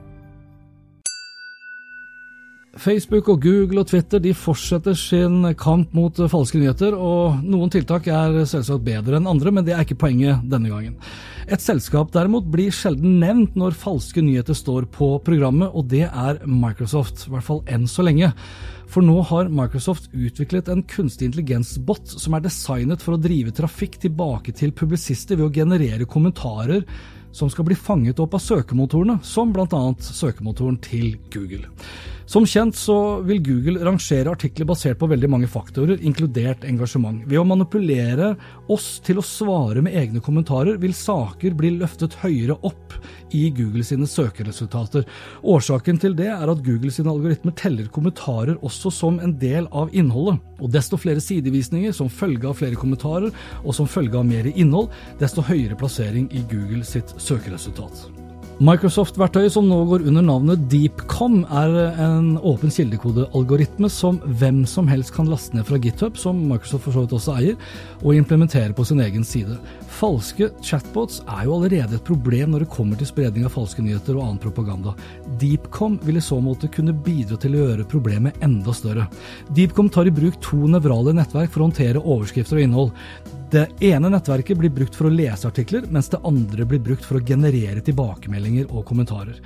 Facebook 2.79 3.27
og 3.27 3.41
Google 3.43 3.81
og 3.81 3.89
Twitter 3.89 4.21
de 4.23 4.31
fortsetter 4.37 4.95
sin 4.95 5.43
kamp 5.59 5.91
mot 5.95 6.15
falske 6.31 6.59
nyheter, 6.59 6.95
og 6.95 7.41
noen 7.43 7.71
tiltak 7.73 8.07
er 8.07 8.37
selvsagt 8.47 8.85
bedre 8.85 9.19
enn 9.19 9.27
andre, 9.27 9.51
men 9.51 9.65
det 9.67 9.73
er 9.75 9.83
ikke 9.83 9.99
poenget 10.05 10.45
denne 10.47 10.71
gangen. 10.71 10.95
Et 11.51 11.59
selskap 11.59 12.13
derimot 12.15 12.47
blir 12.47 12.71
sjelden 12.71 13.19
nevnt 13.19 13.57
når 13.59 13.75
falske 13.75 14.23
nyheter 14.23 14.55
står 14.55 14.87
på 14.95 15.17
programmet, 15.25 15.73
og 15.75 15.89
det 15.91 16.05
er 16.07 16.39
Microsoft, 16.47 17.25
i 17.27 17.33
hvert 17.33 17.47
fall 17.49 17.59
enn 17.67 17.89
så 17.91 18.05
lenge. 18.07 18.31
For 18.91 19.03
nå 19.03 19.17
har 19.27 19.51
Microsoft 19.51 20.07
utviklet 20.15 20.71
en 20.71 20.85
kunstig 20.87 21.27
intelligens-bot 21.27 22.15
som 22.15 22.37
er 22.37 22.45
designet 22.47 23.03
for 23.03 23.17
å 23.17 23.23
drive 23.23 23.51
trafikk 23.55 23.99
tilbake 24.05 24.55
til 24.55 24.71
publisister 24.71 25.39
ved 25.39 25.49
å 25.49 25.55
generere 25.59 26.07
kommentarer 26.07 26.87
som 27.35 27.51
skal 27.51 27.67
bli 27.67 27.75
fanget 27.79 28.19
opp 28.19 28.35
av 28.35 28.43
søkemotorene, 28.43 29.19
som 29.23 29.51
bl.a. 29.55 29.83
søkemotoren 30.03 30.79
til 30.83 31.15
Google. 31.31 31.67
Som 32.29 32.45
kjent 32.47 32.77
så 32.77 32.95
vil 33.25 33.41
Google 33.43 33.81
rangere 33.85 34.31
artikler 34.31 34.67
basert 34.69 34.99
på 35.01 35.09
veldig 35.09 35.29
mange 35.31 35.49
faktorer, 35.51 35.99
inkludert 36.05 36.63
engasjement. 36.67 37.23
Ved 37.27 37.41
å 37.41 37.47
manipulere 37.47 38.35
oss 38.71 38.99
til 39.03 39.19
å 39.19 39.25
svare 39.25 39.83
med 39.83 39.95
egne 39.97 40.21
kommentarer, 40.23 40.77
vil 40.81 40.93
saker 40.95 41.55
bli 41.57 41.73
løftet 41.79 42.15
høyere 42.21 42.57
opp 42.67 42.95
i 43.35 43.47
Google 43.55 43.83
sine 43.87 44.07
søkeresultater. 44.09 45.05
Årsaken 45.41 45.99
til 46.01 46.15
det 46.19 46.29
er 46.31 46.51
at 46.51 46.63
Google 46.65 46.93
sine 46.93 47.11
algoritmer 47.11 47.55
teller 47.57 47.89
kommentarer 47.91 48.59
også 48.61 48.93
som 48.93 49.19
en 49.23 49.35
del 49.41 49.69
av 49.71 49.93
innholdet. 49.95 50.39
Og 50.61 50.71
desto 50.71 50.99
flere 51.01 51.23
sidevisninger 51.23 51.95
som 51.95 52.11
følge 52.11 52.49
av 52.49 52.59
flere 52.61 52.79
kommentarer, 52.79 53.31
og 53.65 53.75
som 53.75 53.89
følge 53.89 54.19
av 54.19 54.27
mer 54.29 54.51
innhold, 54.53 54.91
desto 55.19 55.43
høyere 55.45 55.79
plassering 55.79 56.29
i 56.31 56.45
Google 56.51 56.85
sitt 56.87 57.15
søkeresultat. 57.17 58.20
Microsoft-verktøyet 58.59 59.53
som 59.53 59.65
nå 59.69 59.77
går 59.89 60.03
under 60.09 60.25
navnet 60.25 60.65
DeepCom, 60.69 61.39
er 61.47 61.77
en 62.03 62.33
åpen 62.37 62.73
kildekodealgoritme 62.73 63.89
som 63.89 64.19
hvem 64.41 64.63
som 64.69 64.89
helst 64.91 65.13
kan 65.15 65.29
laste 65.31 65.55
ned 65.57 65.65
fra 65.69 65.79
GitHub, 65.81 66.19
som 66.19 66.43
Microsoft 66.49 66.85
for 66.85 66.93
så 66.97 67.05
vidt 67.05 67.15
også 67.17 67.37
eier, 67.39 67.71
og 68.03 68.17
implementere 68.17 68.75
på 68.77 68.85
sin 68.85 69.01
egen 69.01 69.25
side. 69.25 69.57
Falske 69.91 70.47
chatbots 70.63 71.19
er 71.27 71.43
jo 71.45 71.57
allerede 71.57 71.97
et 71.97 72.05
problem 72.07 72.53
når 72.53 72.63
det 72.63 72.71
kommer 72.73 72.97
til 72.97 73.09
spredning 73.09 73.43
av 73.45 73.53
falske 73.53 73.83
nyheter 73.83 74.15
og 74.15 74.23
annen 74.23 74.39
propaganda. 74.41 74.93
DeepCom 75.41 75.99
vil 76.05 76.17
i 76.17 76.23
så 76.23 76.39
måte 76.41 76.69
kunne 76.71 76.95
bidra 77.05 77.37
til 77.41 77.57
å 77.57 77.65
gjøre 77.65 77.89
problemet 77.91 78.39
enda 78.45 78.73
større. 78.75 79.09
DeepCom 79.51 79.91
tar 79.91 80.09
i 80.09 80.15
bruk 80.15 80.39
to 80.43 80.63
nevrale 80.71 81.13
nettverk 81.17 81.51
for 81.51 81.61
å 81.61 81.69
håndtere 81.69 82.01
overskrifter 82.01 82.61
og 82.61 82.65
innhold. 82.65 82.95
Det 83.51 83.67
ene 83.83 84.13
nettverket 84.13 84.57
blir 84.57 84.71
brukt 84.71 84.95
for 84.95 85.09
å 85.09 85.13
lese 85.13 85.49
artikler, 85.49 85.83
mens 85.91 86.07
det 86.13 86.21
andre 86.23 86.65
blir 86.65 86.79
brukt 86.81 87.03
for 87.03 87.19
å 87.19 87.25
generere 87.27 87.83
tilbakemeldinger 87.83 88.71
og 88.71 88.85
kommentarer. 88.87 89.41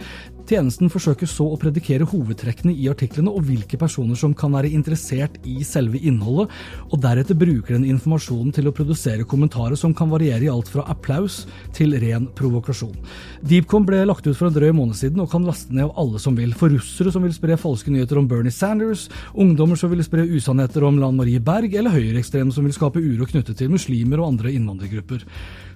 Tjenesten 0.45 0.91
forsøker 0.93 1.25
så 1.29 1.47
å 1.49 1.57
predikere 1.57 2.05
hovedtrekkene 2.05 2.73
i 2.77 2.85
artiklene 2.91 3.31
og 3.33 3.47
hvilke 3.47 3.79
personer 3.81 4.17
som 4.19 4.35
kan 4.37 4.53
være 4.53 4.69
interessert 4.77 5.39
i 5.49 5.63
selve 5.65 5.97
innholdet, 5.97 6.53
og 6.91 7.01
deretter 7.01 7.37
bruker 7.37 7.73
den 7.73 7.87
informasjonen 7.89 8.53
til 8.53 8.69
å 8.69 8.73
produsere 8.75 9.25
kommentarer 9.25 9.79
som 9.79 9.95
kan 9.97 10.11
variere 10.13 10.45
i 10.45 10.51
alt 10.51 10.69
fra 10.69 10.85
applaus 10.91 11.41
til 11.73 11.97
ren 12.01 12.29
provokasjon. 12.37 12.93
Deepcom 13.41 13.89
ble 13.89 14.03
lagt 14.05 14.29
ut 14.29 14.37
for 14.37 14.51
en 14.51 14.55
drøy 14.55 14.69
måned 14.77 14.99
siden 14.99 15.25
og 15.25 15.31
kan 15.33 15.49
laste 15.49 15.73
ned 15.73 15.87
av 15.87 15.97
alle 16.05 16.21
som 16.21 16.37
vil. 16.37 16.53
For 16.53 16.69
russere 16.69 17.13
som 17.15 17.25
vil 17.25 17.33
spre 17.33 17.57
falske 17.57 17.93
nyheter 17.93 18.21
om 18.21 18.29
Bernie 18.29 18.53
Sanders, 18.53 19.07
ungdommer 19.33 19.81
som 19.81 19.89
vil 19.93 20.05
spre 20.05 20.27
usannheter 20.29 20.85
om 20.85 21.01
Lan 21.01 21.17
Marie 21.17 21.41
Berg, 21.41 21.73
eller 21.73 21.95
høyreekstreme 21.97 22.53
som 22.53 22.69
vil 22.69 22.77
skape 22.77 23.01
uro 23.01 23.25
knyttet 23.29 23.57
til 23.57 23.73
muslimer 23.73 24.21
og 24.21 24.35
andre 24.35 24.53
innvandrergrupper. 24.53 25.25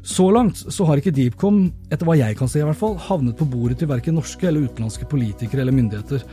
Så 0.04 0.30
langt 0.32 0.62
så 0.62 0.88
har 0.88 1.00
ikke 1.00 1.14
Deepcom, 1.16 1.66
etter 1.92 2.08
hva 2.08 2.16
jeg 2.20 2.38
kan 2.40 2.50
se 2.50 2.62
i 2.62 2.66
hvert 2.68 2.80
fall, 2.80 2.96
havnet 3.10 3.38
på 3.40 3.48
bordet 3.50 3.82
til 3.82 3.92
verken 3.92 4.18
norske 4.20 4.48
eller 4.48 4.70
utenlandske 4.70 5.08
politikere 5.12 5.66
eller 5.66 5.76
myndigheter. 5.76 6.24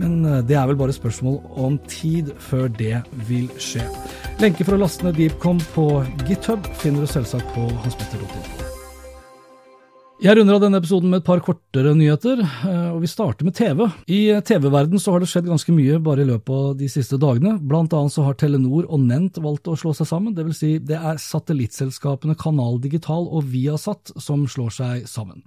Men 0.00 0.24
eh, 0.24 0.40
det 0.46 0.56
er 0.56 0.68
vel 0.70 0.78
bare 0.80 0.94
spørsmål 0.96 1.40
om 1.60 1.78
tid 1.90 2.32
før 2.38 2.68
det 2.78 3.00
vil 3.28 3.50
skje. 3.60 3.84
Lenke 4.40 4.66
for 4.66 4.76
å 4.76 4.82
laste 4.84 5.06
ned 5.06 5.18
Deepcom 5.20 5.60
på 5.74 5.90
GitHub 6.28 6.66
finner 6.80 7.04
du 7.04 7.10
selvsagt 7.10 7.56
på 7.56 7.70
hanspetter.info. 7.84 8.69
Jeg 10.20 10.36
runder 10.36 10.58
av 10.58 10.60
denne 10.60 10.76
episoden 10.76 11.08
med 11.08 11.22
et 11.22 11.24
par 11.24 11.40
kortere 11.40 11.94
nyheter, 11.96 12.42
eh, 12.44 12.88
og 12.92 12.98
vi 13.00 13.08
starter 13.08 13.46
med 13.46 13.54
TV. 13.56 13.86
I 14.04 14.18
TV-verden 14.44 15.00
så 15.00 15.14
har 15.14 15.22
det 15.22 15.30
skjedd 15.30 15.48
ganske 15.48 15.72
mye 15.72 15.96
bare 16.04 16.20
i 16.20 16.28
løpet 16.28 16.52
av 16.52 16.74
de 16.76 16.90
siste 16.92 17.16
dagene. 17.16 17.54
Blant 17.56 17.96
annet 17.96 18.12
så 18.12 18.26
har 18.26 18.36
Telenor 18.36 18.84
og 18.84 19.00
Nent 19.00 19.40
valgt 19.40 19.70
å 19.72 19.78
slå 19.80 19.94
seg 19.96 20.10
sammen, 20.10 20.34
dvs. 20.36 20.58
Si 20.60 20.74
det 20.76 20.98
er 21.00 21.16
satellittselskapene 21.24 22.36
Kanal 22.36 22.76
Digital 22.84 23.30
og 23.32 23.48
Viasat 23.48 24.12
som 24.20 24.44
slår 24.44 24.76
seg 24.76 25.08
sammen. 25.08 25.40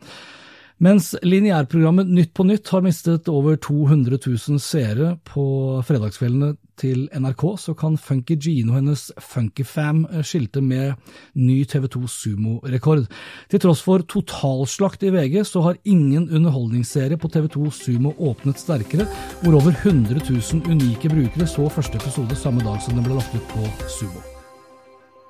Mens 0.82 1.12
lineærprogrammet 1.22 2.10
Nytt 2.10 2.32
på 2.34 2.44
Nytt 2.48 2.72
har 2.74 2.82
mistet 2.84 3.30
over 3.30 3.56
200 3.62 4.18
000 4.26 4.60
seere 4.62 5.14
på 5.30 5.46
fredagskveldene 5.86 6.56
til 6.82 7.06
NRK, 7.14 7.44
så 7.62 7.76
kan 7.78 8.00
Funky 8.02 8.36
Gino 8.42 8.74
og 8.74 8.80
hennes 8.80 9.06
Funkyfam 9.22 10.04
skilte 10.26 10.64
med 10.66 10.98
ny 11.38 11.62
TV2 11.70 12.02
Sumo-rekord. 12.10 13.06
Til 13.54 13.64
tross 13.64 13.86
for 13.86 14.02
totalslakt 14.10 15.06
i 15.06 15.14
VG, 15.14 15.44
så 15.46 15.62
har 15.68 15.80
ingen 15.86 16.28
underholdningsserie 16.34 17.22
på 17.22 17.30
TV2 17.30 17.70
Sumo 17.78 18.16
åpnet 18.18 18.60
sterkere, 18.60 19.08
hvor 19.44 19.62
over 19.62 19.78
100 19.78 20.26
000 20.26 20.66
unike 20.74 21.14
brukere 21.14 21.48
så 21.48 21.70
første 21.70 22.02
episode 22.02 22.36
samme 22.36 22.66
dag 22.66 22.82
som 22.82 22.98
den 22.98 23.06
ble 23.06 23.22
lagt 23.22 23.38
ut 23.38 23.52
på 23.54 23.70
Sumo. 23.88 24.33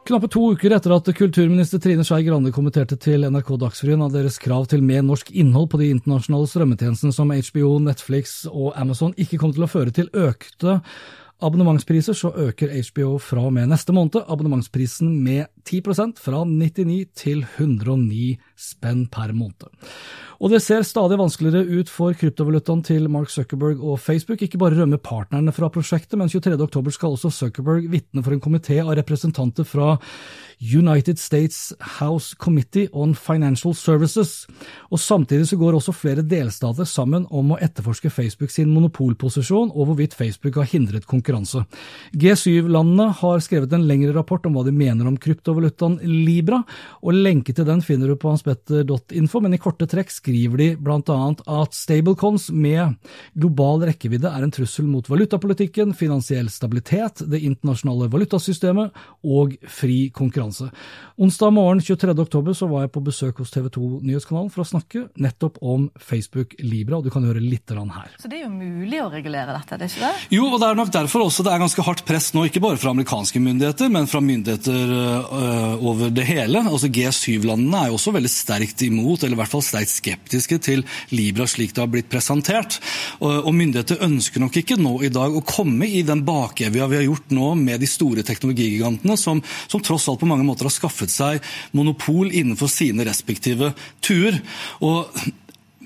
Knappe 0.04 0.28
to 0.28 0.42
uker 0.52 0.74
etter 0.76 0.92
at 0.92 1.08
kulturminister 1.16 1.80
Trine 1.80 2.04
Skei 2.04 2.26
Grande 2.26 2.52
kommenterte 2.52 2.98
til 3.00 3.24
NRK 3.24 3.54
Dagsrevyen 3.62 4.02
av 4.04 4.10
deres 4.12 4.36
krav 4.36 4.66
til 4.68 4.82
mer 4.84 5.00
norsk 5.00 5.30
innhold 5.32 5.70
på 5.72 5.80
de 5.80 5.88
internasjonale 5.94 6.50
strømmetjenestene 6.52 7.16
som 7.16 7.32
HBO, 7.32 7.78
Netflix 7.80 8.42
og 8.50 8.74
Amazon 8.76 9.14
ikke 9.16 9.40
kom 9.40 9.54
til 9.56 9.64
å 9.64 9.70
føre 9.72 9.94
til 9.96 10.10
økte 10.12 10.82
abonnementspriser, 11.40 12.20
så 12.20 12.34
øker 12.36 12.76
HBO 12.90 13.16
fra 13.24 13.46
og 13.48 13.56
med 13.56 13.72
neste 13.72 13.96
måned 13.96 14.28
abonnementsprisen 14.28 15.08
med 15.24 15.48
10% 15.64 16.20
fra 16.20 16.44
99 16.52 17.00
til 17.24 17.48
109 17.48 18.36
spenn 18.60 19.08
per 19.12 19.34
måned. 19.36 19.70
Og 20.44 20.52
det 20.52 20.60
ser 20.60 20.84
stadig 20.84 21.16
vanskeligere 21.20 21.80
ut 21.80 21.92
for 21.92 22.16
kryptovalutaen 22.20 22.82
til 22.84 23.06
Mark 23.12 23.32
Zuckerberg 23.32 23.80
og 23.80 24.00
Facebook. 24.04 24.42
Ikke 24.44 24.60
bare 24.60 24.76
rømmer 24.76 25.00
partnerne 25.00 25.54
fra 25.56 25.70
prosjektet, 25.72 26.18
men 26.20 26.28
23.10 26.28 26.98
skal 26.98 27.16
også 27.16 27.32
Zuckerberg 27.32 27.88
vitne 27.92 28.24
for 28.26 28.36
en 28.36 28.44
komité 28.44 28.82
av 28.84 28.92
representanter 29.00 29.64
fra 29.68 29.94
United 30.64 31.20
States 31.20 31.74
House 32.00 32.36
Committee 32.36 32.88
on 32.92 33.16
Financial 33.16 33.74
Services, 33.76 34.46
og 34.92 35.00
samtidig 35.00 35.48
så 35.50 35.58
går 35.60 35.78
også 35.78 35.96
flere 35.96 36.24
delstater 36.24 36.88
sammen 36.88 37.26
om 37.32 37.52
å 37.54 37.60
etterforske 37.64 38.12
Facebook 38.14 38.52
sin 38.54 38.72
monopolposisjon 38.72 39.74
og 39.74 39.90
hvorvidt 39.90 40.16
Facebook 40.16 40.60
har 40.60 40.70
hindret 40.72 41.08
konkurranse. 41.10 41.66
G7-landene 42.16 43.10
har 43.20 43.44
skrevet 43.44 43.74
en 43.76 43.88
lengre 43.90 44.16
rapport 44.16 44.46
om 44.48 44.56
hva 44.56 44.64
de 44.68 44.76
mener 44.76 45.10
om 45.10 45.18
kryptovalutaen 45.20 46.00
Libra, 46.04 46.64
og 47.04 47.18
lenke 47.18 47.56
til 47.56 47.68
den 47.68 47.84
finner 47.84 48.12
du 48.12 48.20
på 48.20 48.32
hanspetter.info, 48.44 49.42
men 49.42 49.54
i 49.54 49.58
korte 49.58 49.88
trekk 49.88 50.12
skriver 50.12 50.58
de 50.58 50.68
blant 50.78 51.10
annet 51.10 51.42
at 51.48 51.74
stablecoins 51.74 52.50
med 52.52 52.96
global 53.34 53.84
rekkevidde 53.88 54.30
er 54.30 54.44
en 54.44 54.52
trussel 54.52 54.86
mot 54.88 55.08
valutapolitikken, 55.10 55.94
finansiell 55.94 56.50
stabilitet, 56.50 57.24
det 57.30 57.42
internasjonale 57.44 58.10
valutasystemet 58.12 58.94
og 59.24 59.56
fri 59.68 60.10
konkurranse. 60.14 60.70
Onsdag 61.18 61.54
morgen 61.54 61.82
23. 61.82 62.14
oktober 62.20 62.54
så 62.54 62.68
var 62.68 62.86
jeg 62.86 62.94
på 62.94 63.04
besøk 63.06 63.40
hos 63.42 63.52
TV 63.54 63.70
2 63.74 64.02
Nyhetskanalen 64.04 64.52
for 64.54 64.64
å 64.64 64.68
snakke 64.68 65.08
nettopp 65.22 65.60
om 65.62 65.90
Facebook 66.00 66.56
Libra, 66.60 67.00
og 67.00 67.08
du 67.08 67.14
kan 67.14 67.26
høre 67.28 67.42
litt 67.42 67.62
her. 67.64 68.10
Så 68.20 68.28
det 68.28 68.42
er 68.42 68.44
jo 68.44 68.52
mulig 68.52 69.00
å 69.00 69.08
regulere 69.10 69.54
dette, 69.56 69.78
det 69.80 69.88
er 69.88 69.94
ikke 69.94 70.10
det? 70.10 70.28
Jo, 70.36 70.48
og 70.50 70.60
det 70.60 70.68
er 70.68 70.78
nok 70.78 70.92
derfor 70.94 71.24
også 71.26 71.46
det 71.46 71.54
er 71.54 71.62
ganske 71.62 71.86
hardt 71.86 72.04
press 72.06 72.32
nå, 72.36 72.44
ikke 72.50 72.62
bare 72.64 72.80
fra 72.82 72.92
amerikanske 72.92 73.40
myndigheter, 73.42 73.92
men 73.94 74.10
fra 74.10 74.20
myndigheter 74.24 74.92
øh, 74.94 75.86
over 75.86 76.12
det 76.14 76.26
hele. 76.28 76.64
Altså 76.68 76.90
G7-landene 76.94 77.86
er 77.86 77.92
jo 77.92 77.98
også 77.98 78.14
veldig 78.16 78.33
sterkt 78.34 78.82
imot, 78.86 79.24
eller 79.24 79.38
i 79.38 79.42
hvert 79.42 79.54
fall 79.54 79.66
sterkt 79.66 79.94
skeptiske 79.94 80.60
til 80.64 80.84
Libra 81.14 81.48
slik 81.50 81.76
det 81.76 81.84
har 81.84 81.92
blitt 81.92 82.10
presentert. 82.12 82.80
Og, 83.22 83.52
myndigheter 83.54 84.02
ønsker 84.06 84.44
nok 84.44 84.58
ikke 84.60 84.80
nå 84.82 84.96
i 85.06 85.12
dag 85.14 85.36
å 85.36 85.44
komme 85.46 85.88
i 85.88 86.02
den 86.06 86.24
bakevja 86.26 86.90
vi 86.90 87.00
har 87.00 87.06
gjort 87.06 87.34
nå 87.36 87.54
med 87.60 87.84
de 87.84 87.90
store 87.90 88.26
teknologigigantene, 88.26 89.18
som, 89.20 89.44
som 89.68 89.84
tross 89.84 90.10
alt 90.10 90.22
på 90.24 90.30
mange 90.30 90.48
måter 90.48 90.68
har 90.68 90.76
skaffet 90.76 91.14
seg 91.14 91.54
monopol 91.78 92.32
innenfor 92.34 92.72
sine 92.72 93.06
respektive 93.08 93.74
tuer. 94.04 94.42
Og 94.84 95.10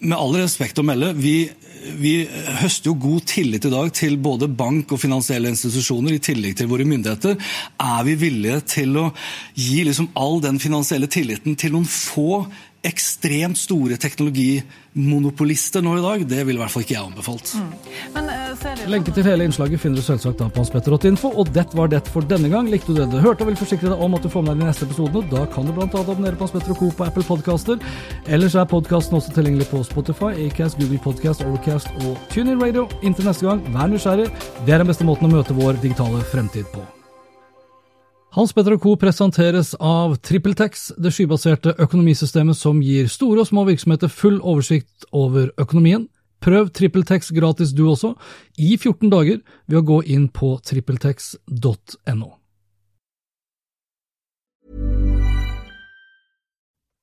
med 0.02 0.18
all 0.18 0.36
respekt 0.38 0.80
å 0.80 0.86
melde, 0.86 1.12
vi, 1.18 1.50
vi, 1.98 2.14
høster 2.62 2.92
jo 2.92 2.98
god 3.02 3.26
tillit 3.30 3.66
i 3.68 3.74
dag 3.74 3.92
til 3.96 4.18
både 4.22 4.50
bank 4.50 4.92
og 4.94 5.02
finansielle 5.02 5.52
institusjoner, 5.52 6.16
i 6.18 6.24
tillegg 6.24 6.58
til 6.60 6.70
våre 6.72 6.88
myndigheter. 6.88 7.38
Er 7.82 8.08
vi 8.08 8.18
villige 8.20 8.62
til 8.78 8.98
å 9.02 9.10
gi 9.58 9.84
liksom 9.88 10.12
all 10.20 10.42
den 10.44 10.62
finansielle 10.62 11.10
tilliten 11.12 11.58
til 11.60 11.76
noen 11.76 11.88
få 11.90 12.46
ekstremt 12.88 13.60
store 13.60 13.98
teknologimonopolister 14.02 15.84
nå 15.86 15.98
i 15.98 16.04
dag, 16.04 16.24
det 16.30 16.44
ville 16.48 16.60
i 16.60 16.64
hvert 16.64 16.74
fall 16.74 16.86
ikke 16.86 16.96
jeg 16.96 17.04
anbefalt. 17.04 17.54
Mm. 17.58 17.74
Men, 18.16 18.32
uh, 18.32 18.84
Lenke 18.90 19.14
til 19.16 19.28
hele 19.28 19.48
innslaget 19.48 19.82
finner 19.82 20.00
du 20.00 20.06
selvsagt 20.06 20.40
da 20.42 20.48
på 20.50 20.64
hanspetter.info, 20.64 21.34
og 21.36 21.52
det 21.56 21.68
var 21.78 21.92
det 21.92 22.02
for 22.14 22.26
denne 22.28 22.52
gang. 22.54 22.70
Likte 22.72 22.94
du 22.94 23.02
det 23.02 23.10
du 23.12 23.20
hørte 23.24 23.46
og 23.46 23.52
vil 23.52 23.60
forsikre 23.60 23.92
deg 23.92 24.04
om 24.08 24.18
at 24.18 24.26
du 24.26 24.32
får 24.32 24.46
med 24.48 24.56
deg 24.56 24.66
de 24.66 24.72
neste 24.72 24.88
episodene, 24.88 25.28
da 25.34 25.46
kan 25.54 25.68
du 25.68 25.76
bl.a. 25.76 25.88
abonnere 25.88 26.40
på 26.40 26.48
Hans 26.48 26.56
Petter 26.56 26.76
og 26.76 26.82
Co. 26.82 26.92
på 26.98 27.08
Apple 27.08 27.28
Podcaster. 27.28 27.88
Ellers 28.28 28.58
er 28.58 28.70
podkasten 28.72 29.20
også 29.20 29.36
tilgjengelig 29.36 29.70
på 29.72 29.84
Spotify, 29.88 30.34
Acast, 30.48 30.80
Google 30.82 31.02
Podcast, 31.04 31.46
Overcast 31.48 31.92
og 32.04 32.20
TuneIn 32.34 32.62
Radio. 32.64 32.88
Inntil 33.04 33.30
neste 33.30 33.50
gang, 33.50 33.64
vær 33.76 33.92
nysgjerrig. 33.92 34.30
Det 34.66 34.76
er 34.76 34.86
den 34.86 34.94
beste 34.94 35.08
måten 35.08 35.30
å 35.30 35.36
møte 35.38 35.58
vår 35.58 35.82
digitale 35.84 36.24
fremtid 36.32 36.70
på. 36.74 36.97
Hans 38.38 38.54
Petter 38.54 38.78
Co. 38.78 38.96
presenteres 38.96 39.76
av 39.80 40.12
TrippelTex, 40.16 40.92
det 41.02 41.10
skybaserte 41.10 41.72
økonomisystemet 41.82 42.54
som 42.60 42.84
gir 42.86 43.08
store 43.10 43.42
og 43.42 43.48
små 43.50 43.64
virksomheter 43.66 44.12
full 44.14 44.38
oversikt 44.46 45.08
over 45.10 45.48
økonomien. 45.58 46.04
Prøv 46.38 46.70
TrippelTex 46.70 47.32
gratis 47.34 47.74
du 47.74 47.88
også, 47.90 48.12
i 48.62 48.76
14 48.78 49.10
dager, 49.10 49.42
ved 49.66 49.80
å 49.80 49.88
gå 49.90 49.98
inn 50.06 50.28
på 50.30 50.52
trippeltex.no. 50.62 52.30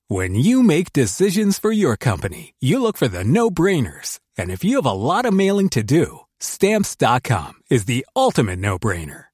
When 0.07 0.37
you 0.37 0.63
make 0.63 0.93
decisions 0.93 1.59
for 1.59 1.73
your 1.73 1.97
company, 1.97 2.55
you 2.61 2.79
look 2.79 2.97
for 2.97 3.09
the 3.09 3.25
no-brainers. 3.25 4.21
And 4.39 4.53
if 4.53 4.63
you 4.63 4.77
have 4.77 4.87
a 4.87 4.95
lot 4.95 5.27
of 5.27 5.35
stamps.com 6.39 7.53
is 7.71 7.87
the 7.87 8.07
ultimate 8.15 8.61
no-brainer. 8.61 9.34